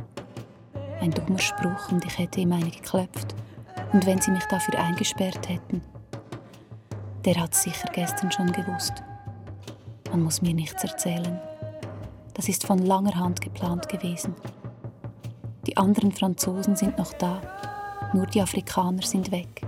Ein 1.01 1.11
dummer 1.11 1.39
Spruch 1.39 1.91
und 1.91 2.05
ich 2.05 2.19
hätte 2.19 2.43
ihm 2.43 2.53
eine 2.53 2.71
geklopft. 2.71 3.35
Und 3.95 4.05
wenn 4.05 4.21
sie 4.21 4.31
mich 4.31 4.45
dafür 4.45 4.79
eingesperrt 4.79 5.49
hätten. 5.49 5.81
Der 7.25 7.37
hat 7.41 7.55
sicher 7.55 7.89
gestern 7.93 8.33
schon 8.33 8.51
gewusst. 8.51 8.95
Man 10.11 10.23
muss 10.23 10.43
mir 10.43 10.55
nichts 10.55 10.83
erzählen. 10.83 11.41
Das 12.35 12.49
ist 12.49 12.66
von 12.66 12.79
langer 12.79 13.14
Hand 13.14 13.41
geplant 13.41 13.89
gewesen. 13.89 14.35
Die 15.66 15.77
anderen 15.77 16.11
Franzosen 16.11 16.75
sind 16.75 16.99
noch 16.99 17.12
da, 17.14 17.41
nur 18.12 18.27
die 18.27 18.43
Afrikaner 18.43 19.03
sind 19.03 19.31
weg. 19.31 19.62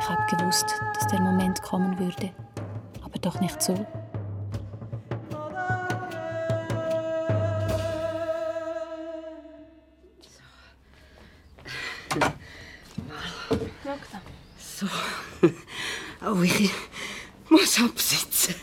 Ich 0.00 0.08
habe 0.08 0.36
gewusst, 0.36 0.66
dass 0.94 1.06
der 1.06 1.20
Moment 1.20 1.62
kommen 1.62 1.96
würde, 2.00 2.30
aber 3.04 3.18
doch 3.20 3.40
nicht 3.40 3.62
so. 3.62 3.74
Oh, 16.38 16.42
ich 16.42 16.70
muss 17.48 17.80
absitzen. 17.80 18.54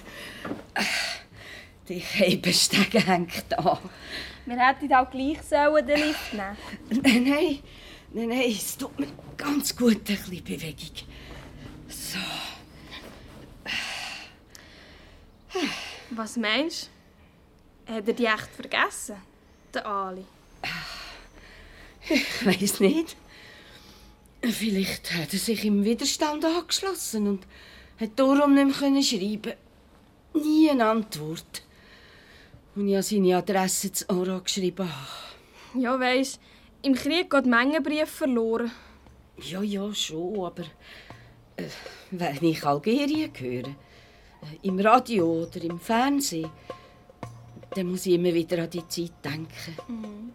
Die 1.89 1.99
Heibestege 1.99 3.05
hängt 3.05 3.57
an. 3.57 3.80
Wir 4.45 4.57
hätten 4.57 4.93
auch 4.93 5.09
gleich 5.09 5.41
sollen 5.41 5.86
den 5.86 5.99
Lift 5.99 6.34
nehmen 6.34 6.57
Nein, 6.89 7.23
nein, 7.23 7.59
nein, 8.11 8.30
nein, 8.30 8.51
es 8.51 8.78
tut 8.78 8.97
mir 8.99 9.07
ganz 9.36 9.76
gut, 9.76 9.97
ein 9.97 10.03
bisschen 10.03 10.43
Bewegung. 10.43 10.95
So. 11.89 12.19
Was 16.11 16.38
meinst 16.38 16.89
du? 17.88 17.93
Hat 17.93 18.07
er 18.07 18.13
die 18.13 18.26
echt 18.26 18.49
vergessen? 18.55 19.17
Der 19.73 19.86
Ali. 19.86 20.26
Ich 22.07 22.45
weiß 22.45 22.80
nicht. 22.80 23.17
Vielleicht 24.51 25.13
hat 25.13 25.33
er 25.33 25.39
sich 25.39 25.65
im 25.65 25.83
Widerstand 25.83 26.45
angeschlossen 26.45 27.27
und 27.27 27.47
Hat 27.99 28.11
darum 28.17 28.53
nicht 28.53 28.81
mehr 28.81 29.01
schreiben. 29.01 29.53
Nie 30.33 30.69
eine 30.69 30.85
Antwort. 30.85 31.63
Und 32.75 32.89
ich 32.89 32.93
habe 32.93 33.03
seine 33.03 33.37
Adresse 33.37 33.91
zu 33.91 34.09
Ora 34.09 34.39
geschrieben. 34.39 34.89
Ja, 35.75 35.97
weisst, 35.97 36.41
im 36.81 36.93
Krieg 36.93 37.29
geht 37.29 37.45
Mengenbrief 37.45 38.09
verloren. 38.09 38.71
Ja, 39.37 39.61
ja, 39.61 39.93
schon, 39.93 40.43
aber 40.43 40.63
äh, 41.55 41.63
wenn 42.11 42.43
ich 42.43 42.65
Algerien 42.65 43.31
höre, 43.33 43.67
äh, 43.67 43.73
im 44.63 44.79
Radio 44.79 45.43
oder 45.43 45.63
im 45.63 45.79
Fernsehen, 45.79 46.49
dann 47.71 47.87
muss 47.87 48.05
ich 48.05 48.13
immer 48.13 48.33
wieder 48.33 48.63
an 48.63 48.69
die 48.69 48.87
Zeit 48.89 49.13
denken. 49.23 49.77
Mhm. 49.87 50.31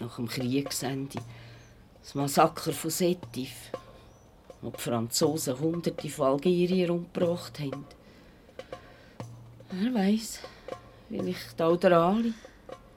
Nach 0.00 0.16
dem 0.16 0.28
Kriegsende. 0.28 1.20
Das 2.08 2.14
Massaker 2.14 2.72
von 2.72 2.90
Setif, 2.90 3.70
wo 4.62 4.70
die 4.70 4.80
Franzosen 4.80 5.60
Hunderte 5.60 6.08
von 6.08 6.28
Algerien 6.28 6.90
umgebracht 6.90 7.60
haben. 7.60 7.84
Wer 9.70 9.92
weiß, 9.92 10.38
vielleicht 11.10 11.60
auch 11.60 11.76
der 11.76 11.92
Ali. 11.92 12.32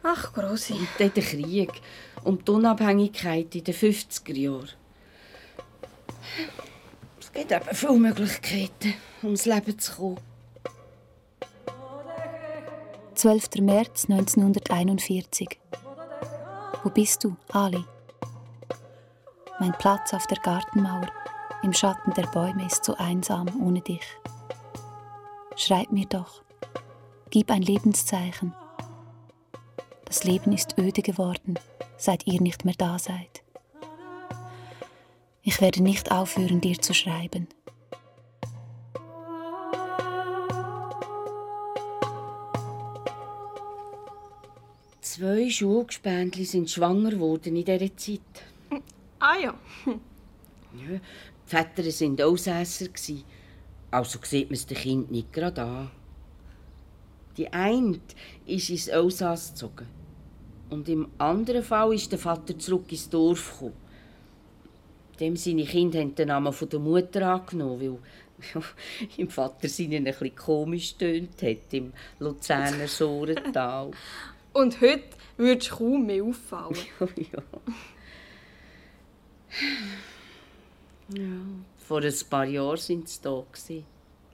Ach, 0.02 0.32
Grossi. 0.32 0.76
Und 0.76 0.88
dann 0.98 1.14
der 1.14 1.24
Krieg 1.24 1.74
und 2.24 2.48
die 2.48 2.52
Unabhängigkeit 2.54 3.54
in 3.54 3.66
den 3.66 3.76
50er 3.76 4.34
Jahren. 4.34 4.70
Es 7.20 7.34
gibt 7.34 7.52
eben 7.52 7.76
viele 7.76 7.98
Möglichkeiten, 8.00 8.94
ums 9.24 9.44
Leben 9.44 9.78
zu 9.78 9.92
kommen. 9.94 10.20
12. 13.16 13.56
März 13.60 14.06
1941. 14.10 15.60
Wo 16.82 16.90
bist 16.90 17.26
du, 17.26 17.36
Ali? 17.50 17.84
Mein 19.62 19.74
Platz 19.74 20.12
auf 20.16 20.26
der 20.26 20.40
Gartenmauer 20.40 21.06
im 21.62 21.72
Schatten 21.72 22.16
der 22.16 22.26
Bäume 22.26 22.66
ist 22.66 22.84
so 22.84 22.96
einsam 22.96 23.48
ohne 23.62 23.82
dich. 23.82 24.02
Schreib 25.56 25.92
mir 25.92 26.08
doch, 26.08 26.42
gib 27.30 27.52
ein 27.52 27.62
Lebenszeichen. 27.62 28.56
Das 30.06 30.24
Leben 30.24 30.52
ist 30.52 30.80
öde 30.80 31.04
geworden, 31.04 31.60
seit 31.96 32.26
ihr 32.26 32.42
nicht 32.42 32.66
mehr 32.66 32.74
da 32.76 32.98
seid. 32.98 33.44
Ich 35.44 35.62
werde 35.62 35.84
nicht 35.84 36.12
aufhören, 36.12 36.60
dir 36.60 36.82
zu 36.82 36.96
schreiben. 36.96 37.48
Zwei 45.02 45.52
Schulgespendli 45.52 46.46
sind 46.46 46.72
schwanger 46.72 47.12
geworden 47.12 47.56
in 47.56 47.66
dieser 47.66 47.96
Zeit. 47.96 48.31
Ah 49.22 49.38
ja. 49.38 49.54
Ja, 50.74 50.98
die 50.98 51.02
Väter 51.46 51.84
waren 51.84 52.22
Aussässer. 52.22 52.88
Also 53.92 54.20
sieht 54.24 54.48
man 54.48 54.54
es 54.54 54.66
den 54.66 54.78
Kind 54.78 55.12
nicht 55.12 55.34
gerade 55.34 55.62
an. 55.62 55.92
Die 57.36 57.52
eine 57.52 58.00
ist 58.46 58.70
ins 58.70 58.88
Elsass 58.88 59.50
gezogen. 59.50 59.86
Und 60.70 60.88
im 60.88 61.10
anderen 61.18 61.62
Fall 61.62 61.94
ist 61.94 62.10
der 62.10 62.20
Vater 62.20 62.58
zurück 62.58 62.90
ins 62.90 63.10
Dorf 63.10 63.52
gekommen. 63.52 63.74
Dem 65.20 65.36
seine 65.36 65.66
Kinder 65.66 66.00
haben 66.00 66.16
den 66.16 66.30
Namen 66.30 66.54
von 66.54 66.70
der 66.70 66.80
Mutter 66.80 67.28
angenommen, 67.28 68.00
weil 68.54 68.64
im 69.18 69.30
Vater 69.30 69.68
seinen 69.68 70.08
ein 70.08 70.36
komisch 70.36 70.96
tönt 70.96 71.42
hat 71.44 71.74
im 71.74 71.92
Luzerner 72.20 72.88
Sorental. 72.88 73.92
Und 74.54 74.80
heute 74.80 75.04
würdest 75.36 75.72
du 75.72 75.76
kaum 75.76 76.06
mehr 76.06 76.24
auffallen. 76.24 76.78
ja. 77.00 77.08
ja. 77.34 77.74
Vor 81.78 82.02
ein 82.02 82.14
paar 82.30 82.46
Jahren 82.46 82.78
waren 82.78 83.06
sie 83.06 83.20
da. 83.22 83.44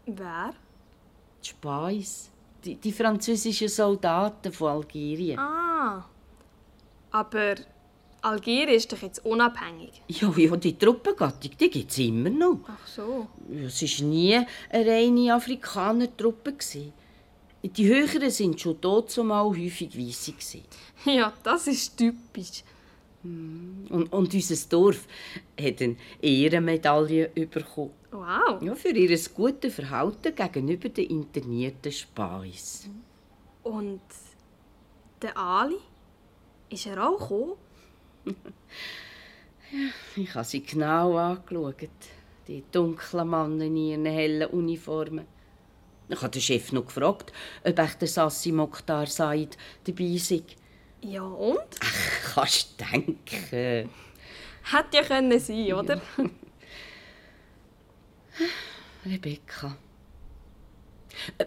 Wer? 0.05 0.53
Die 1.43 1.49
Speis. 1.49 2.29
Die, 2.63 2.75
die 2.75 2.91
französischen 2.91 3.69
Soldaten 3.69 4.51
von 4.51 4.71
Algerien. 4.71 5.39
Ah. 5.39 6.05
Aber 7.11 7.55
Algerien 8.21 8.75
ist 8.75 8.91
doch 8.91 9.01
jetzt 9.01 9.23
unabhängig. 9.25 10.01
Ja, 10.07 10.31
ja, 10.35 10.55
die 10.55 10.77
Truppengattung, 10.77 11.51
die 11.59 11.69
gibt 11.69 11.91
es 11.91 11.97
immer 11.99 12.29
noch. 12.29 12.59
Ach 12.67 12.87
so. 12.87 13.27
Ja, 13.49 13.67
Es 13.67 13.81
war 13.81 14.07
nie 14.07 14.39
eine 14.69 14.91
reine 14.91 15.33
Afrikaner-Truppe. 15.35 16.53
Die 17.63 17.87
Höheren 17.87 18.21
waren 18.21 18.57
schon 18.57 18.81
dort 18.81 19.11
zumal 19.11 19.45
häufig 19.45 19.97
Weisse. 19.97 20.33
Ja, 21.05 21.33
das 21.43 21.67
ist 21.67 21.97
typisch. 21.97 22.63
Und, 23.89 24.11
und 24.11 24.33
unser 24.33 24.69
Dorf 24.69 25.07
hat 25.59 25.81
eine 25.81 25.95
Ehrenmedaille 26.21 27.29
bekommen. 27.29 27.91
Wow. 28.11 28.61
Ja, 28.61 28.75
für 28.75 28.89
ihr 28.89 29.19
gutes 29.33 29.73
Verhalten 29.73 30.35
gegenüber 30.35 30.89
den 30.89 31.09
internierten 31.09 31.91
Speis. 31.91 32.89
Und 33.63 34.01
der 35.21 35.37
Ali? 35.37 35.77
Ist 36.69 36.85
er 36.85 37.07
auch 37.07 37.19
gekommen? 37.19 37.53
Ich 40.15 40.33
habe 40.33 40.45
sie 40.45 40.63
genau 40.63 41.17
angeschaut. 41.17 41.89
Die 42.47 42.63
dunklen 42.71 43.29
Männer 43.29 43.65
in 43.65 43.75
ihren 43.75 44.05
hellen 44.05 44.49
Uniformen. 44.49 45.25
Ich 46.07 46.21
habe 46.21 46.31
den 46.31 46.41
Chef 46.41 46.71
noch 46.71 46.85
gefragt, 46.85 47.33
ob 47.65 47.77
echt 47.77 48.01
der 48.01 48.07
Sassi 48.07 48.53
Mokhtar 48.53 49.07
Said 49.07 49.57
dabei 49.83 50.15
sei. 50.17 50.43
Ja, 51.01 51.21
und? 51.21 51.59
Kannst 52.33 52.79
du 52.79 52.85
denken. 52.85 53.89
Hätte 54.63 54.97
ja 54.97 55.03
können 55.03 55.39
sein, 55.39 55.73
oder? 55.73 56.01
Rebecca. 59.05 59.77
Äh, 61.37 61.45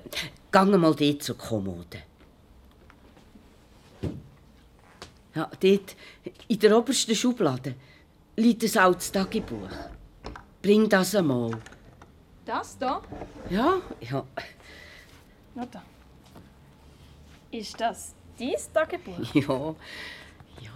Gang 0.50 0.76
mal 0.78 0.94
dort 0.94 1.22
zur 1.22 1.36
Kommode. 1.36 2.02
Ja, 5.34 5.48
dort, 5.60 5.96
in 6.48 6.58
der 6.58 6.76
obersten 6.76 7.14
Schublade, 7.14 7.76
liegt 8.36 8.64
ein 8.64 8.78
altes 8.78 9.12
Tagebuch. 9.12 9.68
Bring 10.60 10.88
das 10.88 11.14
einmal. 11.14 11.52
Das 12.44 12.76
da? 12.78 13.00
Ja, 13.48 13.80
ja. 14.00 14.26
Na 15.54 15.66
da. 15.66 15.82
Ist 17.52 17.80
das 17.80 18.14
dein 18.40 18.54
Tagebuch? 18.72 19.34
Ja, 19.34 19.74
ja, 20.60 20.70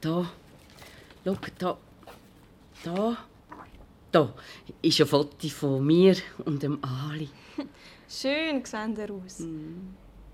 da. 0.00 0.30
Schau, 1.24 1.36
da. 1.58 1.76
Da. 2.84 3.16
Da 4.10 4.32
ist 4.80 5.00
ein 5.00 5.06
Foto 5.06 5.48
von 5.48 5.84
mir 5.84 6.16
und 6.44 6.62
dem 6.62 6.78
Ali. 6.82 7.28
Schön 8.08 8.64
sehen 8.64 8.96
ihr 8.96 9.10
aus. 9.10 9.42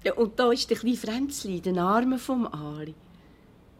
Ja, 0.04 0.12
und 0.14 0.38
da 0.38 0.52
ist 0.52 0.70
der 0.70 0.76
kleine 0.76 0.96
Fränzli 0.96 1.56
in 1.56 1.62
den 1.62 1.78
Armen 1.78 2.18
vom 2.18 2.46
Ali. 2.46 2.94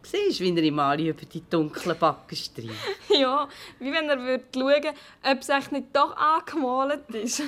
Siehst 0.03 0.39
du, 0.39 0.43
wie 0.43 0.55
er 0.55 0.63
im 0.63 0.79
Ali 0.79 1.09
über 1.09 1.25
die 1.25 1.41
dunklen 1.49 1.97
Backen 1.97 2.35
streicht? 2.35 2.71
Ja, 3.09 3.47
wie 3.79 3.91
wenn 3.91 4.09
er 4.09 4.19
würde 4.19 4.43
schauen 4.53 4.93
ob 5.23 5.39
es 5.39 5.71
nicht 5.71 5.87
doch 5.93 6.15
angemalt 6.17 7.09
ist. 7.11 7.41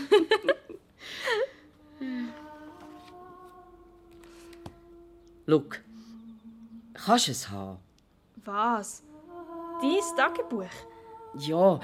Schau, 5.49 5.63
kannst 6.93 7.27
du 7.27 7.31
es 7.31 7.49
haben? 7.49 7.77
Was? 8.43 9.03
Dein 9.81 9.99
Tagebuch? 10.17 10.65
Ja, 11.37 11.79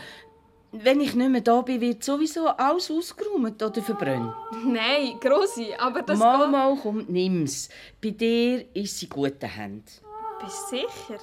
wenn 0.72 1.00
ich 1.02 1.14
nicht 1.14 1.30
mehr 1.30 1.42
da 1.42 1.62
bin, 1.62 1.80
wird 1.80 2.04
sowieso 2.04 2.48
alles 2.48 2.90
ausgeräumt 2.90 3.62
oder 3.62 3.82
verbrannt. 3.82 4.34
Nein, 4.66 5.20
Grossi, 5.20 5.74
aber 5.78 6.02
das 6.02 6.18
mal, 6.20 6.40
geht- 6.40 6.52
mal, 6.52 6.76
komm, 6.82 7.06
nimm's. 7.08 7.70
Bei 8.02 8.10
dir 8.10 8.66
ist 8.76 8.98
sie 8.98 9.06
in 9.06 9.10
guten 9.12 9.46
Händen. 9.48 9.86
Bist 10.44 10.72
du 10.72 10.78
sicher? 10.78 11.20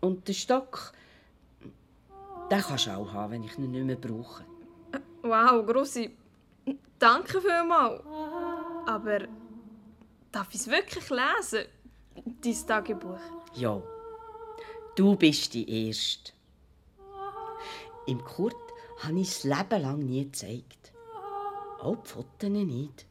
Und 0.00 0.26
den 0.28 0.34
Stock, 0.34 0.92
den 2.50 2.60
kannst 2.60 2.86
du 2.86 2.90
auch 2.90 3.12
haben, 3.12 3.32
wenn 3.32 3.44
ich 3.44 3.56
ihn 3.58 3.70
nicht 3.70 3.84
mehr 3.84 3.96
brauche. 3.96 4.44
Wow, 5.22 5.64
Grossi, 5.66 6.16
danke 6.98 7.40
vielmals. 7.40 8.02
Aber 8.86 9.20
Darf 10.36 10.48
ich 10.50 10.60
es 10.60 10.66
wirklich 10.66 11.08
lesen? 11.08 11.64
Dein 12.42 12.66
Tagebuch. 12.66 13.18
Ja. 13.54 13.82
Du 14.94 15.16
bist 15.16 15.54
die 15.54 15.86
Erste. 15.86 16.32
Im 18.06 18.22
Kurt 18.22 18.54
habe 18.98 19.18
ich 19.18 19.28
es 19.28 19.44
Leben 19.44 19.80
lang 19.80 20.00
nie 20.00 20.26
gezeigt. 20.26 20.92
Auch 21.80 21.96
die 22.02 22.10
Fotos 22.10 22.50
nicht. 22.50 23.06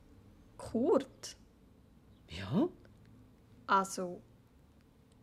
Kurt? 0.56 1.36
Ja. 2.30 2.70
Also, 3.66 4.22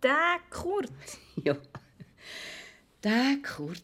der 0.02 0.40
Kurt? 0.50 0.90
ja, 1.36 1.56
der 3.04 3.36
Kurt. 3.44 3.80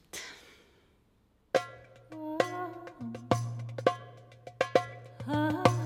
Ah. 5.29 5.78